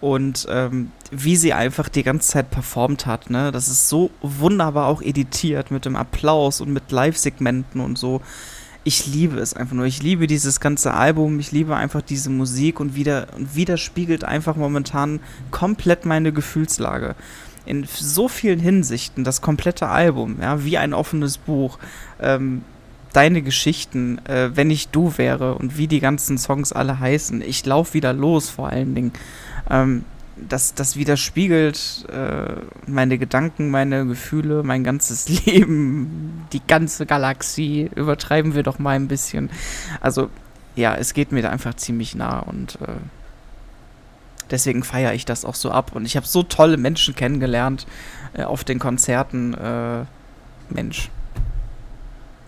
[0.00, 3.50] Und ähm, wie sie einfach die ganze Zeit performt hat, ne?
[3.50, 8.20] Das ist so wunderbar auch editiert mit dem Applaus und mit Live-Segmenten und so
[8.90, 9.86] ich liebe es einfach nur.
[9.86, 14.56] Ich liebe dieses ganze Album, ich liebe einfach diese Musik und, wieder, und widerspiegelt einfach
[14.56, 15.20] momentan
[15.52, 17.14] komplett meine Gefühlslage.
[17.66, 21.78] In so vielen Hinsichten, das komplette Album, ja, wie ein offenes Buch.
[22.20, 22.62] Ähm,
[23.12, 27.42] deine Geschichten, äh, wenn ich du wäre und wie die ganzen Songs alle heißen.
[27.42, 29.12] Ich lauf wieder los vor allen Dingen.
[29.70, 30.04] Ähm,
[30.48, 32.54] das, das widerspiegelt äh,
[32.86, 37.90] meine Gedanken, meine Gefühle, mein ganzes Leben, die ganze Galaxie.
[37.94, 39.50] Übertreiben wir doch mal ein bisschen.
[40.00, 40.30] Also,
[40.76, 42.92] ja, es geht mir da einfach ziemlich nah und äh,
[44.50, 45.92] deswegen feiere ich das auch so ab.
[45.94, 47.86] Und ich habe so tolle Menschen kennengelernt
[48.34, 49.54] äh, auf den Konzerten.
[49.54, 50.04] Äh,
[50.68, 51.10] Mensch.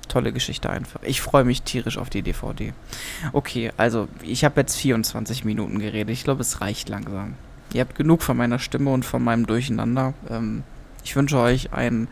[0.09, 1.01] Tolle Geschichte einfach.
[1.03, 2.73] Ich freue mich tierisch auf die DVD.
[3.33, 6.11] Okay, also ich habe jetzt 24 Minuten geredet.
[6.11, 7.35] Ich glaube, es reicht langsam.
[7.73, 10.15] Ihr habt genug von meiner Stimme und von meinem Durcheinander.
[10.29, 10.63] Ähm,
[11.05, 12.09] ich wünsche euch ein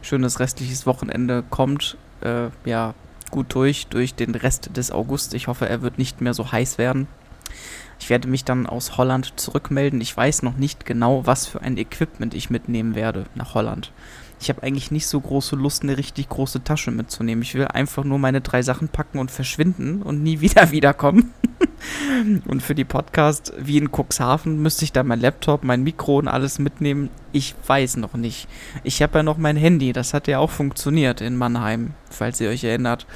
[0.00, 1.44] schönes restliches Wochenende.
[1.48, 2.94] Kommt äh, ja
[3.30, 5.34] gut durch, durch den Rest des August.
[5.34, 7.06] Ich hoffe, er wird nicht mehr so heiß werden.
[7.98, 10.00] Ich werde mich dann aus Holland zurückmelden.
[10.00, 13.92] Ich weiß noch nicht genau, was für ein Equipment ich mitnehmen werde nach Holland.
[14.42, 17.42] Ich habe eigentlich nicht so große Lust, eine richtig große Tasche mitzunehmen.
[17.42, 21.32] Ich will einfach nur meine drei Sachen packen und verschwinden und nie wieder wiederkommen.
[22.48, 26.26] und für die Podcast, wie in Cuxhaven, müsste ich da mein Laptop, mein Mikro und
[26.26, 27.08] alles mitnehmen.
[27.30, 28.48] Ich weiß noch nicht.
[28.82, 32.50] Ich habe ja noch mein Handy, das hat ja auch funktioniert in Mannheim, falls ihr
[32.50, 33.06] euch erinnert.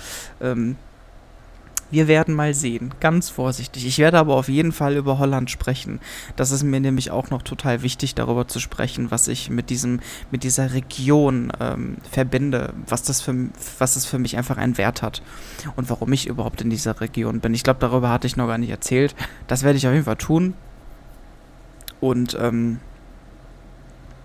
[0.41, 0.77] Ähm,
[1.91, 2.93] Wir werden mal sehen.
[2.99, 3.87] Ganz vorsichtig.
[3.87, 6.01] Ich werde aber auf jeden Fall über Holland sprechen.
[6.35, 10.01] Das ist mir nämlich auch noch total wichtig, darüber zu sprechen, was ich mit diesem,
[10.33, 15.03] mit dieser Region ähm, verbinde, was das für was das für mich einfach einen Wert
[15.03, 15.23] hat
[15.77, 17.55] und warum ich überhaupt in dieser Region bin.
[17.55, 19.15] Ich glaube, darüber hatte ich noch gar nicht erzählt.
[19.47, 20.55] Das werde ich auf jeden Fall tun.
[22.01, 22.81] Und ähm,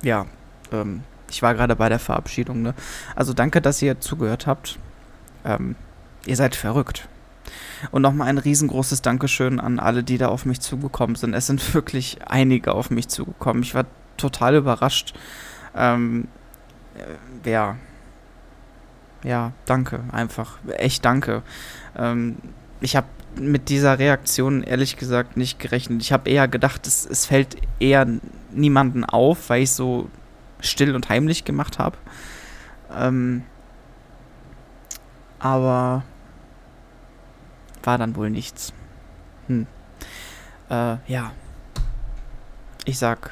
[0.02, 0.26] ja,
[0.72, 2.62] ähm, ich war gerade bei der Verabschiedung.
[2.62, 2.74] Ne?
[3.16, 4.80] Also danke, dass ihr zugehört habt.
[5.46, 5.76] Ähm,
[6.26, 7.08] ihr seid verrückt.
[7.90, 11.34] Und nochmal ein riesengroßes Dankeschön an alle, die da auf mich zugekommen sind.
[11.34, 13.64] Es sind wirklich einige auf mich zugekommen.
[13.64, 13.86] Ich war
[14.18, 15.14] total überrascht.
[15.76, 16.28] Ähm,
[17.44, 17.78] äh, ja.
[19.24, 20.58] Ja, danke, einfach.
[20.78, 21.44] Echt danke.
[21.98, 22.38] Ähm,
[22.80, 26.02] ich habe mit dieser Reaktion ehrlich gesagt nicht gerechnet.
[26.02, 28.08] Ich habe eher gedacht, es, es fällt eher
[28.52, 30.10] niemanden auf, weil ich so
[30.60, 31.98] still und heimlich gemacht habe.
[32.96, 33.44] Ähm,
[35.40, 36.04] aber
[37.84, 38.74] war dann wohl nichts.
[39.48, 39.68] Hm.
[40.70, 41.32] Äh, ja.
[42.86, 43.32] Ich sag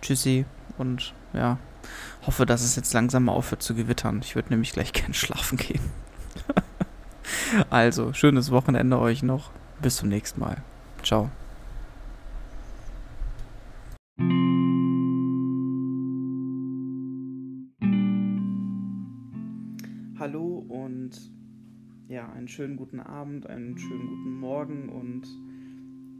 [0.00, 0.46] Tschüssi
[0.78, 1.58] und ja,
[2.26, 4.20] hoffe, dass es jetzt langsam mal aufhört zu gewittern.
[4.22, 5.82] Ich würde nämlich gleich gern schlafen gehen.
[7.70, 9.50] also, schönes Wochenende euch noch.
[9.80, 10.56] Bis zum nächsten Mal.
[11.02, 11.30] Ciao.
[22.18, 25.28] Ja, einen schönen guten Abend, einen schönen guten Morgen und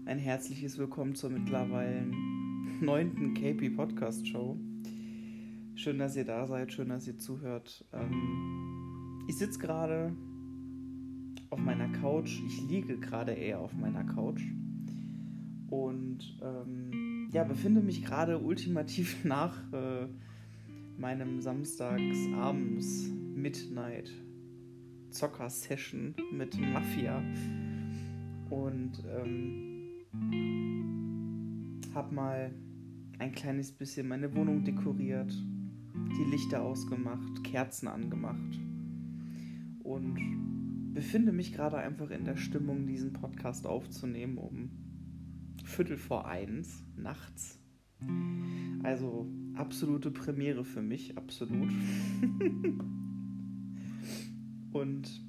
[0.07, 2.07] ein herzliches Willkommen zur mittlerweile
[2.81, 4.57] neunten KP Podcast Show.
[5.75, 7.85] Schön, dass ihr da seid, schön, dass ihr zuhört.
[7.93, 10.15] Ähm, ich sitze gerade
[11.51, 14.43] auf meiner Couch, ich liege gerade eher auf meiner Couch
[15.69, 20.07] und ähm, ja, befinde mich gerade ultimativ nach äh,
[20.97, 24.13] meinem Samstagsabends Midnight
[25.11, 27.23] Zocker Session mit Mafia
[28.51, 29.89] und ähm,
[31.95, 32.55] habe mal
[33.19, 38.61] ein kleines bisschen meine Wohnung dekoriert, die Lichter ausgemacht, Kerzen angemacht
[39.83, 44.71] und befinde mich gerade einfach in der Stimmung, diesen Podcast aufzunehmen um
[45.65, 47.59] Viertel vor eins nachts.
[48.83, 51.71] Also absolute Premiere für mich, absolut.
[54.73, 55.25] Und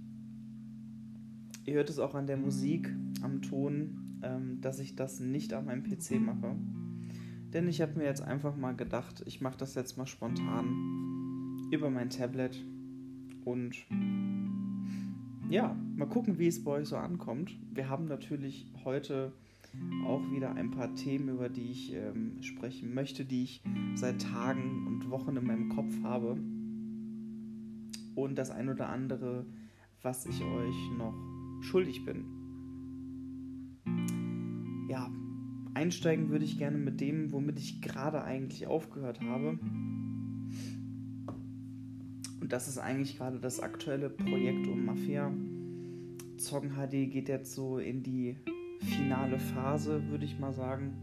[1.66, 5.66] ihr hört es auch an der Musik, am Ton, ähm, dass ich das nicht an
[5.66, 6.56] meinem PC mache.
[7.54, 11.90] Denn ich habe mir jetzt einfach mal gedacht, ich mache das jetzt mal spontan über
[11.90, 12.64] mein Tablet.
[13.46, 13.76] Und
[15.50, 17.58] ja, mal gucken, wie es bei euch so ankommt.
[17.74, 19.34] Wir haben natürlich heute
[20.06, 23.64] auch wieder ein paar Themen, über die ich ähm, sprechen möchte, die ich
[23.96, 26.38] seit Tagen und Wochen in meinem Kopf habe
[28.24, 29.46] und das ein oder andere,
[30.02, 31.14] was ich euch noch
[31.62, 32.26] schuldig bin.
[34.90, 35.12] Ja,
[35.74, 39.60] einsteigen würde ich gerne mit dem, womit ich gerade eigentlich aufgehört habe.
[42.42, 45.32] Und das ist eigentlich gerade das aktuelle Projekt um Mafia.
[46.38, 48.38] Zong HD geht jetzt so in die
[48.80, 50.94] finale Phase, würde ich mal sagen.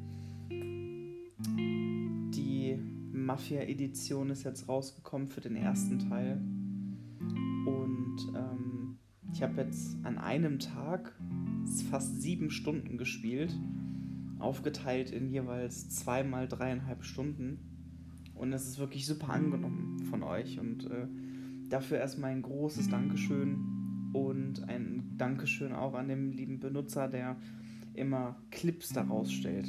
[2.35, 2.79] Die
[3.13, 6.41] Mafia-Edition ist jetzt rausgekommen für den ersten Teil.
[7.21, 8.99] Und ähm,
[9.33, 11.15] ich habe jetzt an einem Tag
[11.91, 13.55] fast sieben Stunden gespielt,
[14.39, 17.59] aufgeteilt in jeweils zweimal dreieinhalb Stunden.
[18.35, 20.59] Und es ist wirklich super angenommen von euch.
[20.59, 21.07] Und äh,
[21.69, 27.37] dafür erstmal ein großes Dankeschön und ein Dankeschön auch an den lieben Benutzer, der
[27.95, 29.69] immer Clips daraus stellt.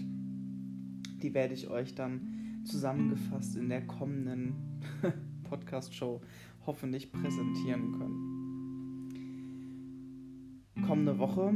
[1.21, 4.53] Die werde ich euch dann zusammengefasst in der kommenden
[5.43, 6.21] Podcast-Show
[6.67, 8.37] hoffentlich präsentieren können.
[10.85, 11.55] Kommende Woche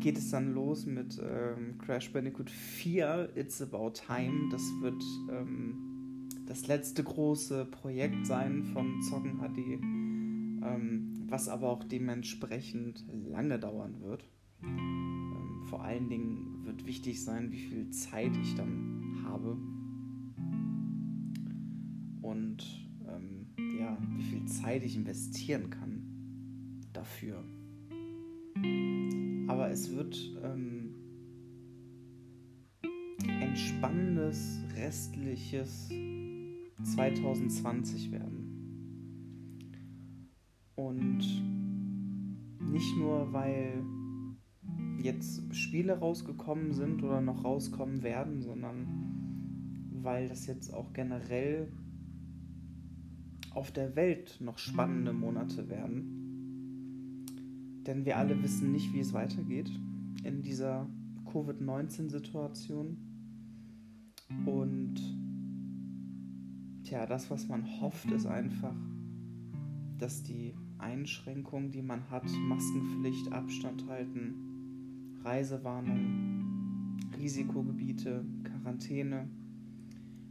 [0.00, 4.48] geht es dann los mit ähm, Crash Bandicoot 4 It's About Time.
[4.50, 11.84] Das wird ähm, das letzte große Projekt sein von Zocken HD, ähm, was aber auch
[11.84, 14.24] dementsprechend lange dauern wird.
[14.62, 19.56] Ähm, vor allen Dingen wird wichtig sein, wie viel Zeit ich dann habe.
[22.22, 22.87] Und
[24.18, 26.02] wie viel Zeit ich investieren kann
[26.92, 27.44] dafür.
[29.46, 30.94] Aber es wird ähm,
[33.40, 35.88] ein spannendes restliches
[36.82, 38.38] 2020 werden.
[40.74, 41.20] Und
[42.72, 43.84] nicht nur, weil
[45.00, 48.86] jetzt Spiele rausgekommen sind oder noch rauskommen werden, sondern
[49.92, 51.72] weil das jetzt auch generell
[53.54, 56.14] auf der Welt noch spannende Monate werden.
[57.86, 59.70] denn wir alle wissen nicht, wie es weitergeht
[60.22, 60.86] in dieser
[61.32, 62.98] Covid-19-Situation.
[64.44, 64.94] Und
[66.84, 68.74] tja, das, was man hofft, ist einfach,
[69.98, 79.28] dass die Einschränkungen, die man hat, Maskenpflicht, Abstand halten, Reisewarnung, Risikogebiete, Quarantäne,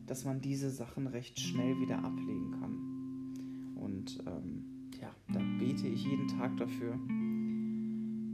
[0.06, 2.57] dass man diese Sachen recht schnell wieder ablegen kann.
[4.08, 6.98] Und ähm, ja, da bete ich jeden Tag dafür,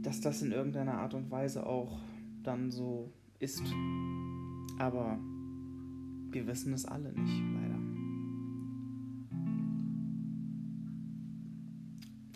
[0.02, 1.98] dass das in irgendeiner Art und Weise auch
[2.44, 3.10] dann so
[3.40, 3.64] ist.
[4.78, 5.18] Aber
[6.30, 7.78] wir wissen es alle nicht, leider.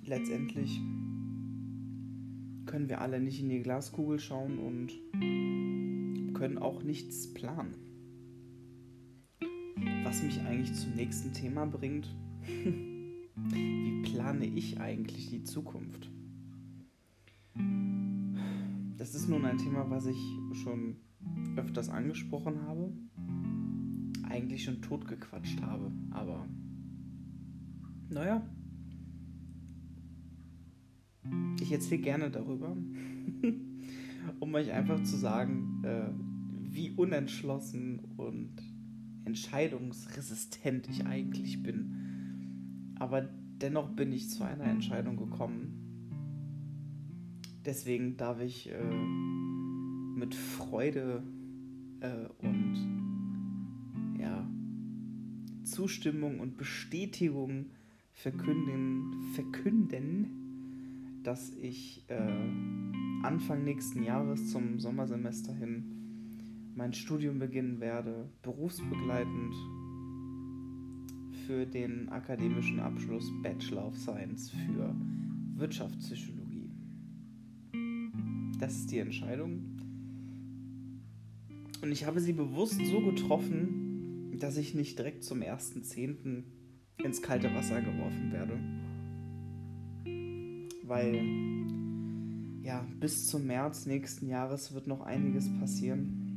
[0.05, 0.81] Letztendlich
[2.67, 7.75] können wir alle nicht in die Glaskugel schauen und können auch nichts planen.
[10.03, 12.13] Was mich eigentlich zum nächsten Thema bringt.
[13.47, 16.11] Wie plane ich eigentlich die Zukunft?
[18.97, 20.19] Das ist nun ein Thema, was ich
[20.63, 20.97] schon
[21.57, 22.93] öfters angesprochen habe,
[24.29, 26.47] eigentlich schon totgequatscht habe, aber
[28.11, 28.43] naja,
[31.61, 32.77] ich erzähle gerne darüber,
[34.41, 36.11] um euch einfach zu sagen, äh,
[36.71, 38.53] wie unentschlossen und
[39.25, 41.98] entscheidungsresistent ich eigentlich bin.
[42.99, 43.23] Aber
[43.61, 45.79] dennoch bin ich zu einer Entscheidung gekommen.
[47.65, 48.95] Deswegen darf ich äh,
[50.17, 51.23] mit Freude
[52.01, 52.77] äh, und
[54.19, 54.49] ja,
[55.65, 57.67] Zustimmung und Bestätigung
[58.13, 62.17] verkünden, verkünden, dass ich äh,
[63.23, 65.95] Anfang nächsten Jahres zum Sommersemester hin
[66.75, 69.55] mein Studium beginnen werde, berufsbegleitend
[71.49, 74.95] für den akademischen Abschluss Bachelor of Science für
[75.57, 76.71] Wirtschaftspsychologie.
[78.61, 79.65] Das ist die Entscheidung.
[81.81, 86.45] Und ich habe sie bewusst so getroffen, dass ich nicht direkt zum 1.10.
[87.03, 88.59] ins kalte Wasser geworfen werde
[90.89, 91.23] weil
[92.63, 96.28] ja, bis zum März nächsten Jahres wird noch einiges passieren.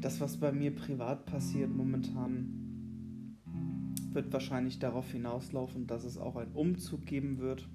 [0.00, 3.36] Das, was bei mir privat passiert momentan,
[4.12, 7.68] wird wahrscheinlich darauf hinauslaufen, dass es auch einen Umzug geben wird,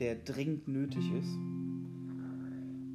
[0.00, 1.38] der dringend nötig ist,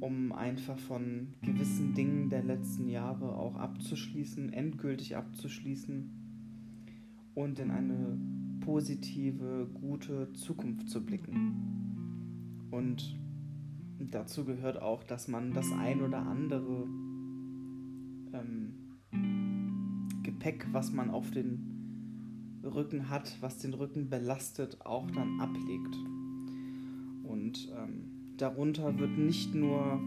[0.00, 6.10] um einfach von gewissen Dingen der letzten Jahre auch abzuschließen, endgültig abzuschließen
[7.34, 8.18] und in eine
[8.60, 12.68] positive, gute Zukunft zu blicken.
[12.70, 13.18] Und
[13.98, 16.86] dazu gehört auch, dass man das ein oder andere
[18.32, 25.96] ähm, Gepäck, was man auf den Rücken hat, was den Rücken belastet, auch dann ablegt.
[27.24, 30.00] Und ähm, darunter wird nicht nur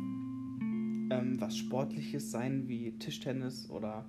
[1.12, 4.06] ähm, was Sportliches sein wie Tischtennis oder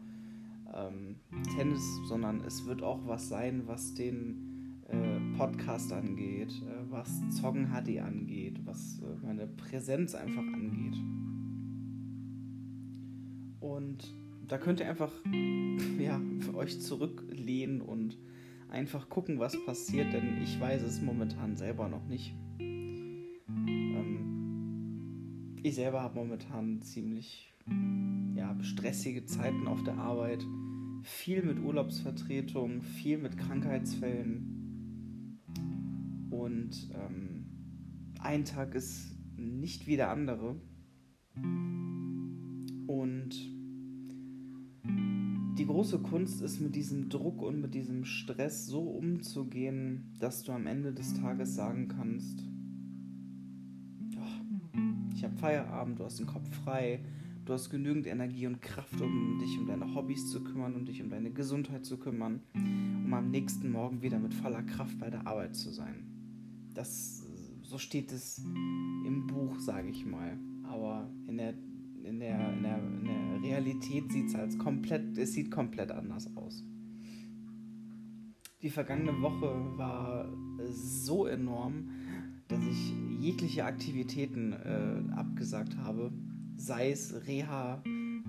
[0.74, 1.16] ähm,
[1.56, 7.68] Tennis, sondern es wird auch was sein, was den äh, Podcast angeht, äh, was Zoggen
[7.68, 10.96] HD angeht, was äh, meine Präsenz einfach angeht.
[13.64, 14.14] Und
[14.46, 15.10] da könnt ihr einfach
[15.98, 18.18] ja, für euch zurücklehnen und
[18.68, 22.34] einfach gucken, was passiert, denn ich weiß es momentan selber noch nicht.
[22.58, 24.10] Ähm,
[25.62, 27.54] ich selber habe momentan ziemlich
[28.36, 30.44] ja, stressige Zeiten auf der Arbeit
[31.02, 35.40] viel mit Urlaubsvertretung, viel mit Krankheitsfällen.
[36.28, 37.46] Und ähm,
[38.20, 40.60] ein Tag ist nicht wie der andere.
[42.86, 43.53] Und
[44.84, 50.52] die große Kunst ist, mit diesem Druck und mit diesem Stress so umzugehen, dass du
[50.52, 52.42] am Ende des Tages sagen kannst,
[55.14, 57.00] ich habe Feierabend, du hast den Kopf frei,
[57.44, 61.02] Du hast genügend Energie und Kraft, um dich um deine Hobbys zu kümmern, um dich
[61.02, 65.26] um deine Gesundheit zu kümmern, um am nächsten Morgen wieder mit voller Kraft bei der
[65.26, 66.06] Arbeit zu sein.
[66.72, 67.22] Das,
[67.60, 70.38] so steht es im Buch, sage ich mal.
[70.62, 71.52] Aber in der,
[72.04, 76.34] in der, in der, in der Realität sieht es als komplett, es sieht komplett anders
[76.36, 76.62] aus.
[78.62, 80.32] Die vergangene Woche war
[80.70, 81.90] so enorm,
[82.48, 86.12] dass ich jegliche Aktivitäten äh, abgesagt habe
[86.56, 87.82] sei es Reha,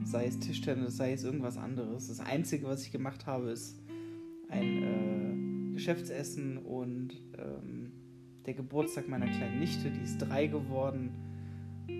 [0.04, 2.08] sei es Tischtennis, sei es irgendwas anderes.
[2.08, 3.80] Das Einzige, was ich gemacht habe, ist
[4.50, 7.92] ein äh, Geschäftsessen und ähm,
[8.46, 11.12] der Geburtstag meiner kleinen Nichte, die ist drei geworden.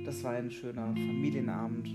[0.06, 1.90] Das war ein schöner Familienabend.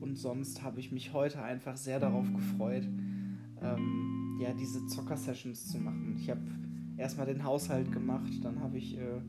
[0.00, 2.88] Und sonst habe ich mich heute einfach sehr darauf gefreut,
[3.62, 6.16] ähm, ja, diese Zocker-Sessions zu machen.
[6.18, 6.40] Ich habe
[6.96, 9.20] erstmal den Haushalt gemacht, dann habe ich äh,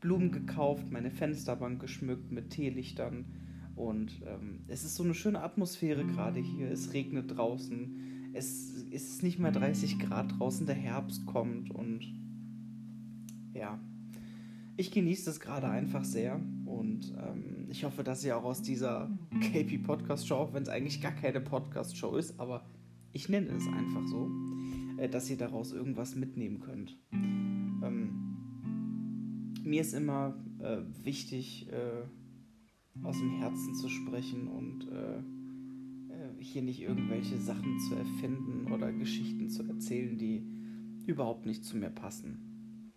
[0.00, 3.26] Blumen gekauft, meine Fensterbank geschmückt mit Teelichtern
[3.74, 6.70] und ähm, es ist so eine schöne Atmosphäre gerade hier.
[6.70, 12.04] Es regnet draußen, es ist nicht mehr 30 Grad draußen, der Herbst kommt und
[13.52, 13.80] ja,
[14.76, 19.10] ich genieße das gerade einfach sehr und ähm, ich hoffe, dass ihr auch aus dieser
[19.40, 22.64] KP Podcast Show, auch wenn es eigentlich gar keine Podcast Show ist, aber
[23.12, 24.30] ich nenne es einfach so,
[24.98, 26.98] äh, dass ihr daraus irgendwas mitnehmen könnt.
[27.12, 28.24] Ähm,
[29.62, 32.04] mir ist immer äh, wichtig, äh,
[33.02, 38.92] aus dem Herzen zu sprechen und äh, äh, hier nicht irgendwelche Sachen zu erfinden oder
[38.92, 40.46] Geschichten zu erzählen, die
[41.06, 42.92] überhaupt nicht zu mir passen.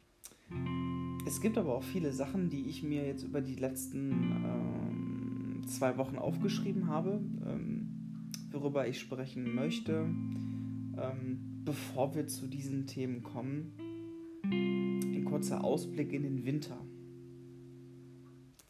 [1.28, 4.12] Es gibt aber auch viele Sachen, die ich mir jetzt über die letzten
[4.46, 10.06] ähm, zwei Wochen aufgeschrieben habe, ähm, worüber ich sprechen möchte.
[10.06, 13.74] Ähm, bevor wir zu diesen Themen kommen,
[14.46, 16.78] ein kurzer Ausblick in den Winter.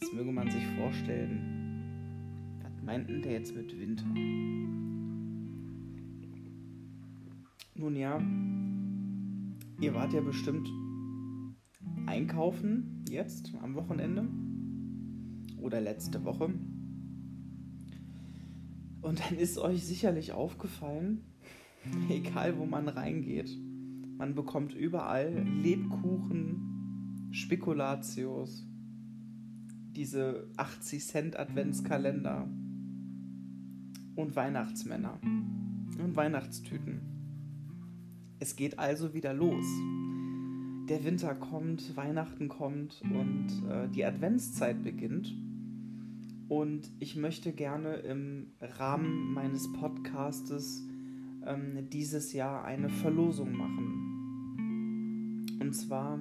[0.02, 4.08] Jetzt möge man sich vorstellen, was meint denn der jetzt mit Winter?
[7.76, 8.20] Nun ja,
[9.80, 10.68] ihr wart ja bestimmt
[12.08, 14.28] einkaufen jetzt am Wochenende
[15.62, 16.54] oder letzte Woche.
[19.02, 21.22] Und dann ist euch sicherlich aufgefallen,
[22.10, 23.56] egal wo man reingeht,
[24.18, 28.66] man bekommt überall Lebkuchen, Spekulatius,
[29.92, 32.48] diese 80 Cent Adventskalender
[34.16, 37.02] und Weihnachtsmänner und Weihnachtstüten.
[38.40, 39.66] Es geht also wieder los.
[40.90, 45.36] Der Winter kommt, Weihnachten kommt und äh, die Adventszeit beginnt.
[46.48, 50.88] Und ich möchte gerne im Rahmen meines Podcastes
[51.46, 53.98] ähm, dieses Jahr eine Verlosung machen.
[55.60, 56.20] Und zwar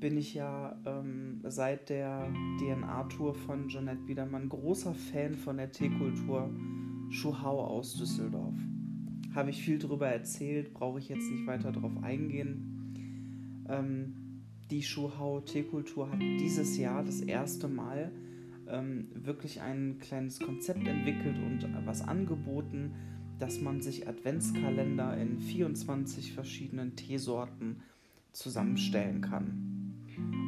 [0.00, 6.48] bin ich ja ähm, seit der DNA-Tour von Jeanette Biedermann großer Fan von der Teekultur
[7.10, 8.54] Schuhau aus Düsseldorf.
[9.34, 12.77] Habe ich viel darüber erzählt, brauche ich jetzt nicht weiter darauf eingehen.
[13.68, 18.12] Ähm, die Schuhau Teekultur hat dieses Jahr das erste Mal
[18.68, 22.94] ähm, wirklich ein kleines Konzept entwickelt und was angeboten,
[23.38, 27.80] dass man sich Adventskalender in 24 verschiedenen Teesorten
[28.32, 29.94] zusammenstellen kann.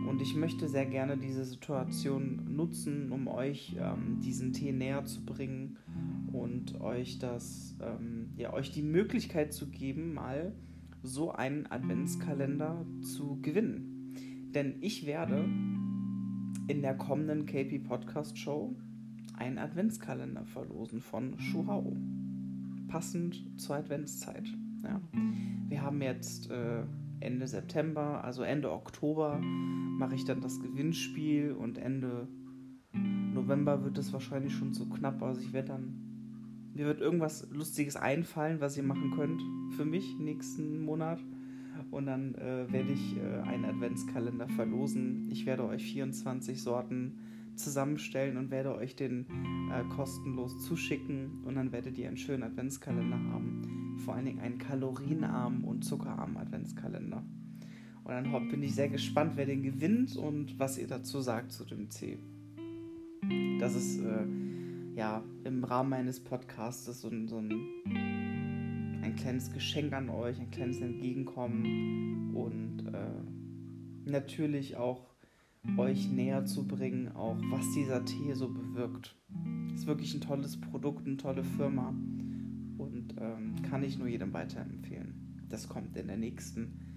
[0.08, 5.24] Und ich möchte sehr gerne diese Situation nutzen, um euch ähm, diesen Tee näher zu
[5.24, 5.78] bringen
[6.32, 10.52] und euch das, ähm, ja, euch die Möglichkeit zu geben, mal
[11.02, 14.14] so einen Adventskalender zu gewinnen.
[14.54, 15.48] Denn ich werde
[16.66, 18.76] in der kommenden KP Podcast Show
[19.36, 21.96] einen Adventskalender verlosen von Schuhau.
[22.88, 24.46] Passend zur Adventszeit.
[24.82, 25.00] Ja.
[25.68, 26.82] Wir haben jetzt äh,
[27.20, 32.28] Ende September, also Ende Oktober, mache ich dann das Gewinnspiel und Ende
[32.92, 35.22] November wird es wahrscheinlich schon zu knapp.
[35.22, 36.09] Also ich werde dann.
[36.80, 39.42] Mir wird irgendwas Lustiges einfallen, was ihr machen könnt
[39.76, 41.22] für mich nächsten Monat.
[41.90, 45.28] Und dann äh, werde ich äh, einen Adventskalender verlosen.
[45.30, 47.18] Ich werde euch 24 Sorten
[47.54, 49.26] zusammenstellen und werde euch den
[49.70, 51.42] äh, kostenlos zuschicken.
[51.44, 56.38] Und dann werdet ihr einen schönen Adventskalender haben vor allen Dingen einen kalorienarmen und zuckerarmen
[56.38, 57.22] Adventskalender.
[58.04, 61.66] Und dann bin ich sehr gespannt, wer den gewinnt und was ihr dazu sagt zu
[61.66, 62.18] dem C.
[63.58, 64.24] Das ist äh,
[65.00, 67.52] ja im Rahmen meines Podcasts so, so ein,
[69.02, 75.14] ein kleines Geschenk an euch, ein kleines Entgegenkommen und äh, natürlich auch
[75.78, 79.16] euch näher zu bringen, auch was dieser Tee so bewirkt.
[79.74, 81.94] Ist wirklich ein tolles Produkt, eine tolle Firma
[82.76, 85.46] und ähm, kann ich nur jedem weiterempfehlen.
[85.48, 86.90] Das kommt in der nächsten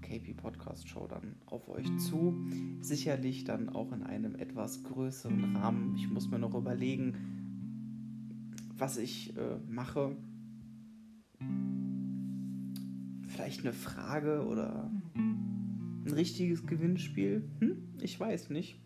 [0.00, 2.34] KP Podcast Show dann auf euch zu.
[2.80, 5.94] Sicherlich dann auch in einem etwas größeren Rahmen.
[5.96, 7.33] Ich muss mir noch überlegen,
[8.76, 10.16] was ich äh, mache.
[13.26, 17.48] Vielleicht eine Frage oder ein richtiges Gewinnspiel?
[17.60, 17.94] Hm?
[18.00, 18.80] Ich weiß nicht.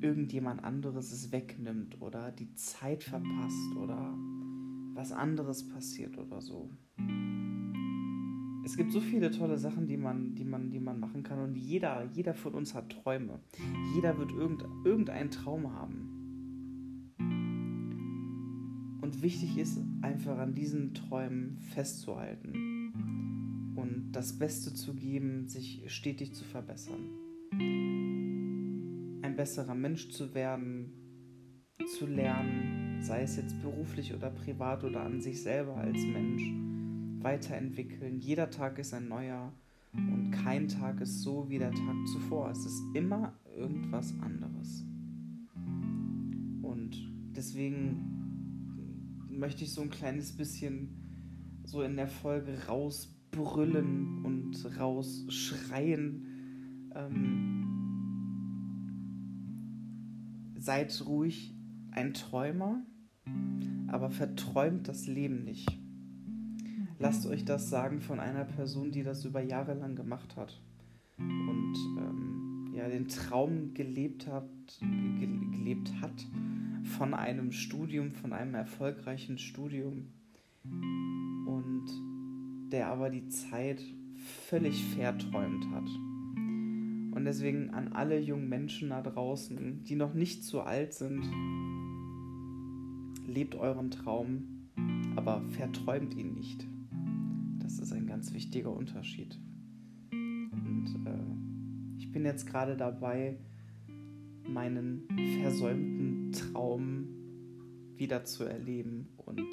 [0.00, 4.14] irgendjemand anderes es wegnimmt oder die Zeit verpasst oder
[4.94, 6.70] was anderes passiert oder so.
[8.64, 11.56] Es gibt so viele tolle Sachen, die man, die man, die man machen kann und
[11.56, 13.40] jeder, jeder von uns hat Träume.
[13.94, 16.10] Jeder wird irgend, irgendeinen Traum haben.
[19.02, 22.83] Und wichtig ist einfach an diesen Träumen festzuhalten
[24.14, 27.10] das Beste zu geben, sich stetig zu verbessern.
[29.22, 30.92] Ein besserer Mensch zu werden,
[31.98, 36.44] zu lernen, sei es jetzt beruflich oder privat oder an sich selber als Mensch,
[37.22, 38.20] weiterentwickeln.
[38.20, 39.52] Jeder Tag ist ein neuer
[39.92, 42.50] und kein Tag ist so wie der Tag zuvor.
[42.50, 44.84] Es ist immer irgendwas anderes.
[46.62, 46.96] Und
[47.36, 48.14] deswegen
[49.28, 51.00] möchte ich so ein kleines bisschen
[51.64, 52.68] so in der Folge
[53.34, 56.26] rausbrüllen und rausschreien.
[56.94, 57.66] Ähm,
[60.58, 61.54] seid ruhig
[61.90, 62.82] ein Träumer,
[63.88, 65.68] aber verträumt das Leben nicht.
[66.98, 70.62] Lasst euch das sagen von einer Person, die das über Jahre lang gemacht hat
[71.18, 74.48] und ähm, ja den Traum gelebt hat,
[74.80, 76.26] ge gelebt hat
[76.84, 80.08] von einem Studium, von einem erfolgreichen Studium
[81.46, 82.13] und
[82.74, 83.80] der aber die Zeit
[84.48, 85.88] völlig verträumt hat.
[87.14, 91.22] Und deswegen an alle jungen Menschen da draußen, die noch nicht zu alt sind,
[93.28, 94.66] lebt euren Traum,
[95.14, 96.66] aber verträumt ihn nicht.
[97.62, 99.38] Das ist ein ganz wichtiger Unterschied.
[100.10, 103.38] Und äh, ich bin jetzt gerade dabei,
[104.48, 105.06] meinen
[105.44, 107.06] versäumten Traum
[107.96, 109.46] wieder zu erleben und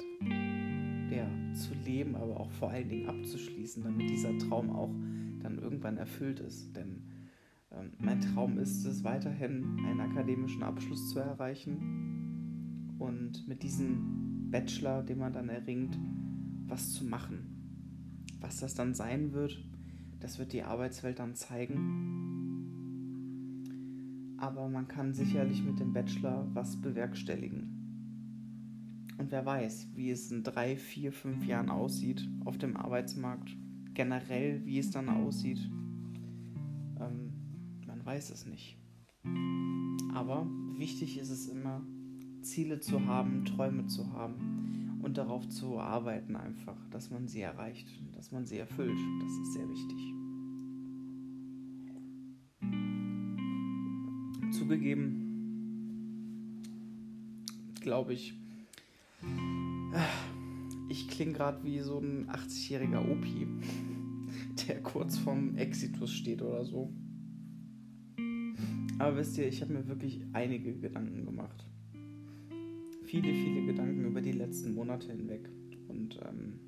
[1.16, 4.94] ja, zu leben, aber auch vor allen Dingen abzuschließen, damit dieser Traum auch
[5.40, 6.74] dann irgendwann erfüllt ist.
[6.76, 7.02] Denn
[7.70, 15.02] ähm, mein Traum ist es, weiterhin einen akademischen Abschluss zu erreichen und mit diesem Bachelor,
[15.02, 15.98] den man dann erringt,
[16.66, 18.26] was zu machen.
[18.40, 19.64] Was das dann sein wird,
[20.20, 22.22] das wird die Arbeitswelt dann zeigen
[24.42, 27.71] aber man kann sicherlich mit dem Bachelor was bewerkstelligen.
[29.22, 33.56] Und wer weiß, wie es in drei, vier, fünf Jahren aussieht auf dem Arbeitsmarkt,
[33.94, 35.60] generell, wie es dann aussieht,
[36.98, 37.32] ähm,
[37.86, 38.76] man weiß es nicht.
[40.12, 40.44] Aber
[40.76, 41.86] wichtig ist es immer,
[42.40, 47.86] Ziele zu haben, Träume zu haben und darauf zu arbeiten einfach, dass man sie erreicht,
[48.16, 48.98] dass man sie erfüllt.
[49.20, 49.98] Das ist sehr wichtig.
[54.50, 55.28] zugegeben,
[57.80, 58.34] glaube ich,
[60.88, 63.46] ich klinge gerade wie so ein 80-jähriger Opi,
[64.66, 66.92] der kurz vorm Exitus steht oder so.
[68.98, 71.66] Aber wisst ihr, ich habe mir wirklich einige Gedanken gemacht.
[73.04, 75.48] Viele, viele Gedanken über die letzten Monate hinweg.
[75.88, 76.60] Und ähm,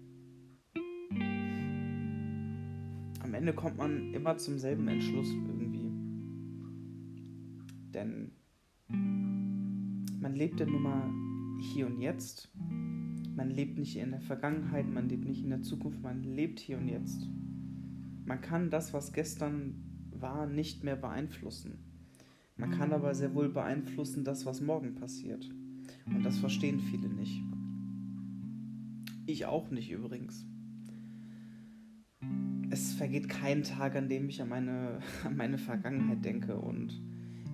[3.21, 5.91] am Ende kommt man immer zum selben Entschluss irgendwie.
[7.95, 8.33] Denn
[10.21, 11.11] man lebt ja nun mal
[11.61, 12.51] hier und jetzt.
[13.35, 16.79] Man lebt nicht in der Vergangenheit, man lebt nicht in der Zukunft, man lebt hier
[16.79, 17.29] und jetzt.
[18.25, 19.75] Man kann das, was gestern
[20.13, 21.79] war, nicht mehr beeinflussen.
[22.57, 25.51] Man kann aber sehr wohl beeinflussen das, was morgen passiert.
[26.07, 27.43] Und das verstehen viele nicht.
[29.27, 30.47] Ich auch nicht übrigens.
[32.71, 37.03] Es vergeht kein Tag, an dem ich an meine, an meine Vergangenheit denke und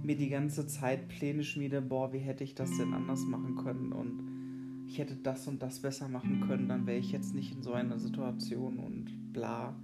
[0.03, 3.93] mir die ganze Zeit Pläne schmiede, boah, wie hätte ich das denn anders machen können
[3.93, 4.30] und
[4.91, 7.73] ich hätte das und das besser machen können, dann wäre ich jetzt nicht in so
[7.73, 9.77] einer Situation und bla.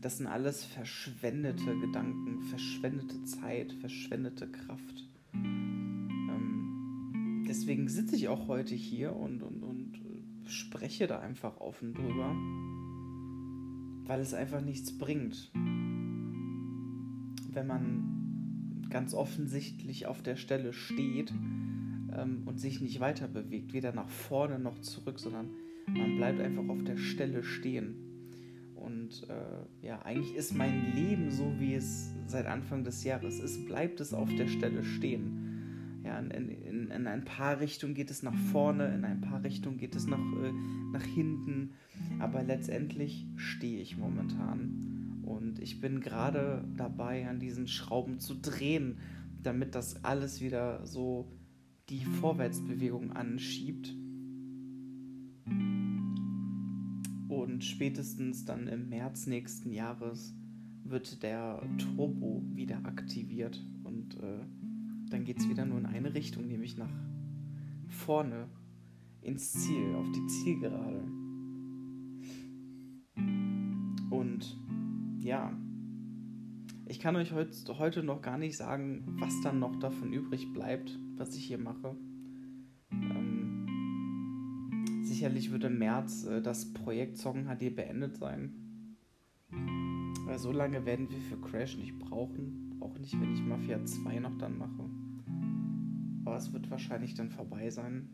[0.00, 5.08] Das sind alles verschwendete Gedanken, verschwendete Zeit, verschwendete Kraft.
[5.32, 6.34] Ähm,
[7.48, 10.02] deswegen sitze ich auch heute hier und, und, und
[10.46, 12.34] spreche da einfach offen drüber,
[14.08, 15.52] weil es einfach nichts bringt,
[17.52, 21.32] wenn man ganz offensichtlich auf der Stelle steht
[22.16, 25.50] ähm, und sich nicht weiter bewegt, weder nach vorne noch zurück, sondern
[25.86, 27.94] man bleibt einfach auf der Stelle stehen.
[28.74, 33.66] Und äh, ja, eigentlich ist mein Leben so, wie es seit Anfang des Jahres ist,
[33.66, 36.02] bleibt es auf der Stelle stehen.
[36.04, 39.76] Ja, in, in, in ein paar Richtungen geht es nach vorne, in ein paar Richtungen
[39.76, 40.52] geht es nach, äh,
[40.92, 41.72] nach hinten,
[42.20, 45.22] aber letztendlich stehe ich momentan.
[45.24, 48.98] Und ich bin gerade dabei, an diesen Schrauben zu drehen,
[49.42, 51.26] damit das alles wieder so
[51.88, 53.94] die Vorwärtsbewegung anschiebt.
[57.28, 60.34] Und spätestens dann im März nächsten Jahres
[60.84, 64.44] wird der Turbo wieder aktiviert und äh,
[65.10, 66.92] dann geht es wieder nur in eine Richtung, nämlich nach
[67.88, 68.48] vorne
[69.22, 71.02] ins Ziel, auf die Zielgerade.
[74.10, 74.58] Und
[75.18, 75.52] ja,
[76.86, 80.98] ich kann euch heut, heute noch gar nicht sagen, was dann noch davon übrig bleibt,
[81.16, 81.96] was ich hier mache.
[82.92, 83.66] Ähm,
[85.02, 88.96] sicherlich wird im März äh, das Projekt Song HD beendet sein.
[90.24, 92.76] Weil so lange werden wir für Crash nicht brauchen.
[92.80, 94.88] Auch nicht, wenn ich Mafia 2 noch dann mache.
[96.24, 98.08] Aber es wird wahrscheinlich dann vorbei sein.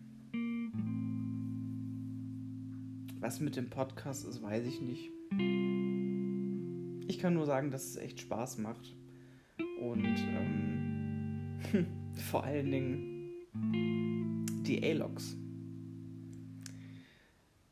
[3.20, 5.10] Was mit dem Podcast ist, weiß ich nicht.
[7.12, 8.96] Ich kann nur sagen, dass es echt Spaß macht.
[9.82, 11.86] Und ähm,
[12.30, 13.30] vor allen Dingen
[14.66, 15.36] die A-Logs.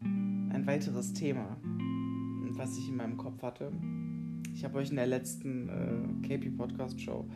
[0.03, 1.57] Ein weiteres Thema,
[2.51, 3.73] was ich in meinem Kopf hatte.
[4.53, 7.27] Ich habe euch in der letzten äh, KP Podcast Show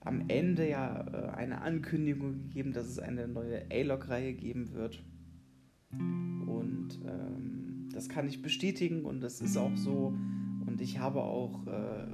[0.00, 5.04] am Ende ja äh, eine Ankündigung gegeben, dass es eine neue A-Log-Reihe geben wird.
[5.92, 10.12] Und ähm, das kann ich bestätigen und das ist auch so.
[10.72, 12.06] Und ich habe auch äh,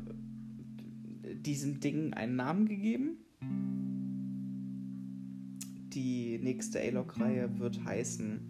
[1.35, 3.19] diesem Ding einen Namen gegeben.
[5.93, 8.41] Die nächste A-Log-Reihe wird heißen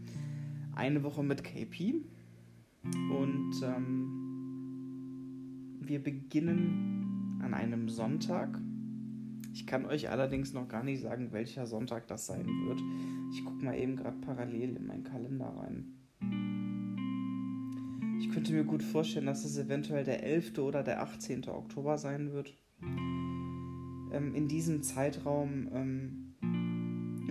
[0.75, 1.97] Eine Woche mit KP.
[2.85, 4.09] Und ähm,
[5.83, 8.59] wir beginnen an einem Sonntag
[9.53, 12.81] ich kann euch allerdings noch gar nicht sagen, welcher Sonntag das sein wird.
[13.33, 16.68] Ich gucke mal eben gerade parallel in meinen Kalender rein.
[18.19, 20.59] Ich könnte mir gut vorstellen, dass es eventuell der 11.
[20.59, 21.49] oder der 18.
[21.49, 22.53] Oktober sein wird.
[22.83, 26.35] Ähm, in diesem Zeitraum ähm,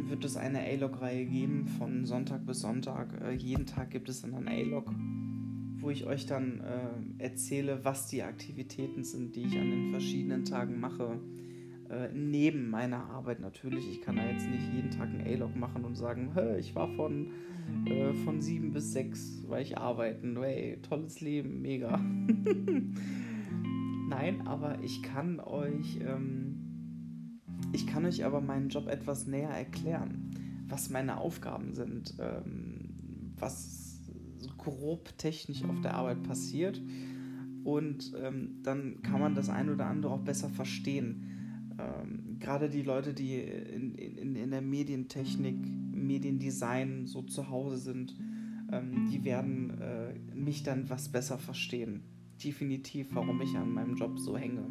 [0.09, 3.21] wird es eine A-Log-Reihe geben von Sonntag bis Sonntag.
[3.21, 4.93] Äh, jeden Tag gibt es dann ein A-Log,
[5.79, 10.45] wo ich euch dann äh, erzähle, was die Aktivitäten sind, die ich an den verschiedenen
[10.45, 11.19] Tagen mache
[11.89, 13.89] äh, neben meiner Arbeit natürlich.
[13.89, 17.31] Ich kann da jetzt nicht jeden Tag ein A-Log machen und sagen, ich war von,
[17.85, 20.37] äh, von sieben bis sechs, weil ich arbeiten.
[20.37, 21.97] Hey, tolles Leben, mega.
[24.09, 27.39] Nein, aber ich kann euch, ähm,
[27.71, 30.31] ich kann euch aber meinen Job etwas näher erklären,
[30.67, 34.01] was meine Aufgaben sind, ähm, was
[34.57, 36.81] grob technisch auf der Arbeit passiert.
[37.63, 41.36] Und ähm, dann kann man das ein oder andere auch besser verstehen
[41.79, 45.57] ähm, gerade die Leute, die in, in, in der Medientechnik,
[45.91, 48.15] Mediendesign so zu Hause sind,
[48.71, 52.03] ähm, die werden äh, mich dann was besser verstehen.
[52.43, 54.65] Definitiv, warum ich an meinem Job so hänge.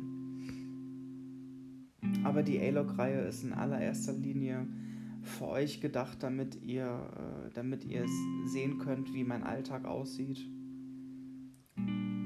[2.24, 4.66] Aber die A-Log-Reihe ist in allererster Linie
[5.22, 8.07] für euch gedacht, damit ihr, äh, damit ihr
[8.46, 10.48] sehen könnt, wie mein Alltag aussieht.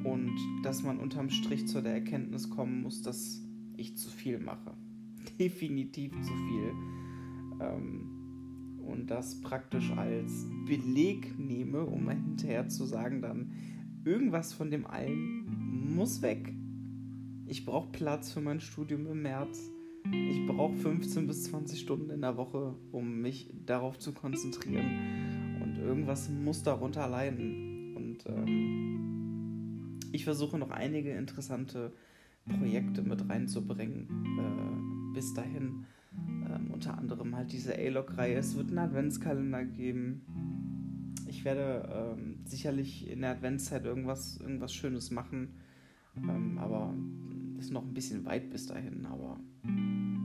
[0.04, 3.42] Und dass man unterm Strich zu der Erkenntnis kommen muss, dass
[3.80, 4.74] ich zu viel mache.
[5.38, 6.72] Definitiv zu viel.
[7.60, 8.10] Ähm,
[8.86, 13.52] und das praktisch als Beleg nehme, um hinterher zu sagen, dann
[14.04, 16.52] irgendwas von dem allen muss weg.
[17.46, 19.70] Ich brauche Platz für mein Studium im März.
[20.12, 25.60] Ich brauche 15 bis 20 Stunden in der Woche, um mich darauf zu konzentrieren.
[25.62, 27.94] Und irgendwas muss darunter leiden.
[27.96, 31.92] Und ähm, ich versuche noch einige interessante
[32.48, 34.08] Projekte mit reinzubringen.
[34.38, 35.84] Äh, bis dahin.
[36.12, 38.36] Ähm, unter anderem halt diese A-Log-Reihe.
[38.36, 40.22] Es wird einen Adventskalender geben.
[41.28, 45.54] Ich werde ähm, sicherlich in der Adventszeit irgendwas, irgendwas Schönes machen.
[46.16, 46.94] Ähm, aber
[47.58, 49.06] ist noch ein bisschen weit bis dahin.
[49.06, 49.38] Aber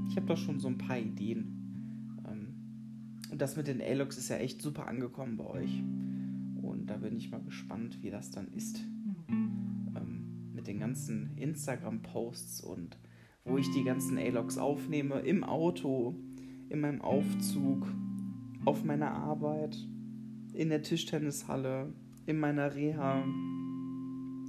[0.09, 2.18] ich habe doch schon so ein paar Ideen.
[2.28, 2.55] Ähm,
[3.32, 5.84] und das mit den A-Logs ist ja echt super angekommen bei euch.
[6.61, 8.84] Und da bin ich mal gespannt, wie das dann ist
[10.66, 12.97] mit den ganzen Instagram-Posts und
[13.43, 16.16] wo ich die ganzen A-Logs aufnehme, im Auto,
[16.70, 17.86] in meinem Aufzug,
[18.66, 19.78] auf meiner Arbeit,
[20.53, 21.93] in der Tischtennishalle,
[22.26, 23.24] in meiner Reha,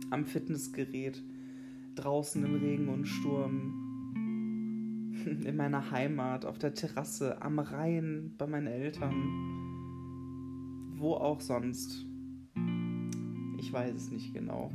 [0.09, 1.23] am Fitnessgerät,
[1.97, 3.83] draußen im Regen und Sturm.
[5.45, 9.13] in meiner Heimat, auf der Terrasse, am Rhein, bei meinen Eltern,
[10.97, 12.07] wo auch sonst.
[13.59, 14.73] Ich weiß es nicht genau.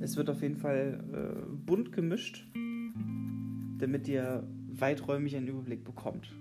[0.00, 2.46] Es wird auf jeden Fall äh, bunt gemischt,
[3.78, 6.32] damit ihr weiträumig einen Überblick bekommt,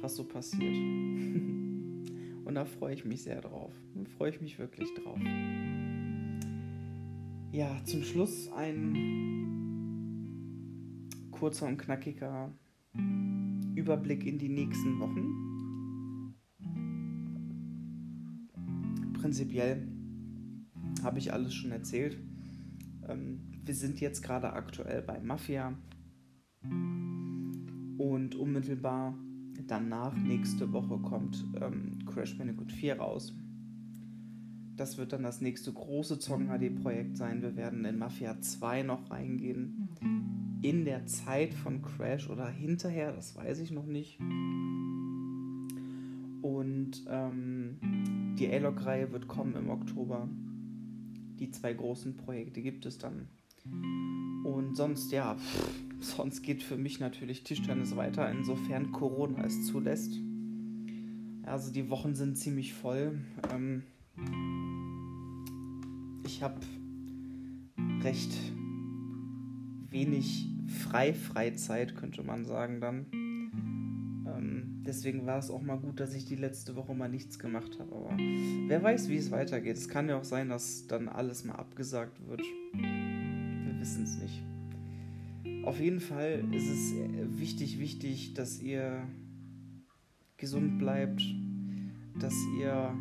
[0.00, 0.76] was so passiert.
[2.44, 3.72] Und da freue ich mich sehr drauf.
[3.94, 5.20] Da freue ich mich wirklich drauf.
[7.52, 9.20] Ja, zum Schluss ein
[11.30, 12.52] kurzer und knackiger
[13.74, 16.34] Überblick in die nächsten Wochen.
[19.14, 19.88] Prinzipiell
[21.02, 22.18] habe ich alles schon erzählt.
[23.10, 25.74] Ähm, wir sind jetzt gerade aktuell bei Mafia
[27.98, 29.14] und unmittelbar
[29.66, 33.34] danach, nächste Woche, kommt ähm, Crash Bandicoot 4 raus.
[34.76, 37.42] Das wird dann das nächste große Zong HD-Projekt sein.
[37.42, 39.90] Wir werden in Mafia 2 noch reingehen.
[40.62, 44.18] In der Zeit von Crash oder hinterher, das weiß ich noch nicht.
[46.42, 47.76] Und ähm,
[48.38, 50.28] die A-Log-Reihe wird kommen im Oktober.
[51.40, 53.28] Die zwei großen Projekte gibt es dann.
[54.44, 55.36] Und sonst, ja,
[56.00, 60.12] sonst geht für mich natürlich Tischtennis weiter, insofern Corona es zulässt.
[61.42, 63.18] Also die Wochen sind ziemlich voll.
[63.52, 63.82] Ähm,
[66.24, 66.60] ich habe
[68.02, 68.32] recht
[69.90, 73.06] wenig Frei-Freizeit, könnte man sagen dann.
[74.86, 77.94] Deswegen war es auch mal gut, dass ich die letzte Woche mal nichts gemacht habe.
[77.94, 79.76] Aber wer weiß, wie es weitergeht.
[79.76, 82.40] Es kann ja auch sein, dass dann alles mal abgesagt wird.
[82.72, 84.42] Wir wissen es nicht.
[85.64, 86.94] Auf jeden Fall ist es
[87.38, 89.06] wichtig, wichtig, dass ihr
[90.38, 91.22] gesund bleibt,
[92.18, 92.94] dass ihr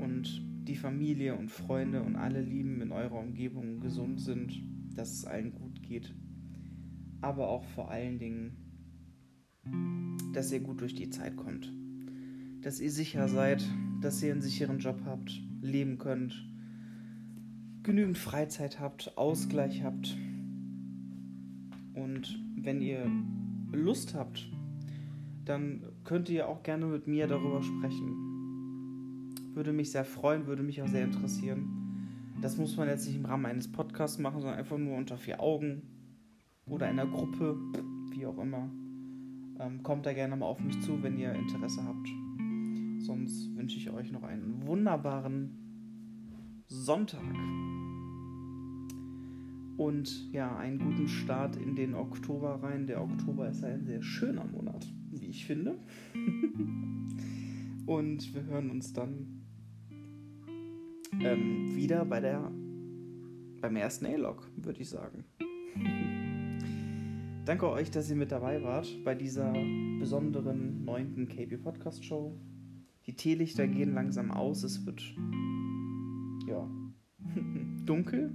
[0.00, 4.62] und die Familie und Freunde und alle Lieben in eurer Umgebung gesund sind,
[4.94, 6.14] dass es allen gut geht.
[7.20, 11.72] Aber auch vor allen Dingen, dass ihr gut durch die Zeit kommt.
[12.60, 13.64] Dass ihr sicher seid,
[14.00, 16.46] dass ihr einen sicheren Job habt, leben könnt,
[17.82, 20.16] genügend Freizeit habt, Ausgleich habt.
[21.94, 23.10] Und wenn ihr
[23.72, 24.50] Lust habt,
[25.44, 28.24] dann könnt ihr auch gerne mit mir darüber sprechen
[29.54, 31.68] würde mich sehr freuen, würde mich auch sehr interessieren.
[32.40, 35.40] Das muss man jetzt nicht im Rahmen eines Podcasts machen, sondern einfach nur unter vier
[35.40, 35.82] Augen
[36.66, 37.56] oder in einer Gruppe,
[38.10, 38.68] wie auch immer.
[39.58, 42.08] Ähm, kommt da gerne mal auf mich zu, wenn ihr Interesse habt.
[42.98, 45.58] Sonst wünsche ich euch noch einen wunderbaren
[46.66, 47.22] Sonntag.
[49.76, 52.86] Und ja, einen guten Start in den Oktober rein.
[52.86, 55.78] Der Oktober ist ein sehr schöner Monat, wie ich finde.
[57.86, 59.42] Und wir hören uns dann
[61.20, 62.50] ähm, wieder bei der
[63.60, 65.24] beim ersten A-Log, würde ich sagen.
[67.44, 69.52] Danke euch, dass ihr mit dabei wart bei dieser
[69.98, 72.40] besonderen neunten KP Podcast Show.
[73.04, 75.02] Die Teelichter gehen langsam aus, es wird
[76.48, 76.66] ja
[77.84, 78.34] dunkel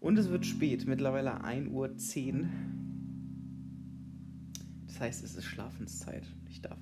[0.00, 1.94] und es wird spät, mittlerweile 1.10 Uhr.
[4.86, 6.24] Das heißt, es ist Schlafenszeit.
[6.48, 6.78] Ich darf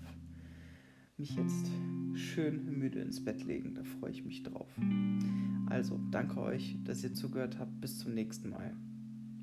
[1.16, 1.68] mich jetzt
[2.14, 3.74] schön müde ins Bett legen.
[3.74, 4.68] Da freue ich mich drauf.
[5.66, 7.80] Also, danke euch, dass ihr zugehört habt.
[7.80, 8.76] Bis zum nächsten Mal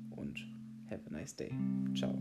[0.08, 0.57] und
[0.90, 1.52] have a nice day.
[1.94, 2.14] Ciao.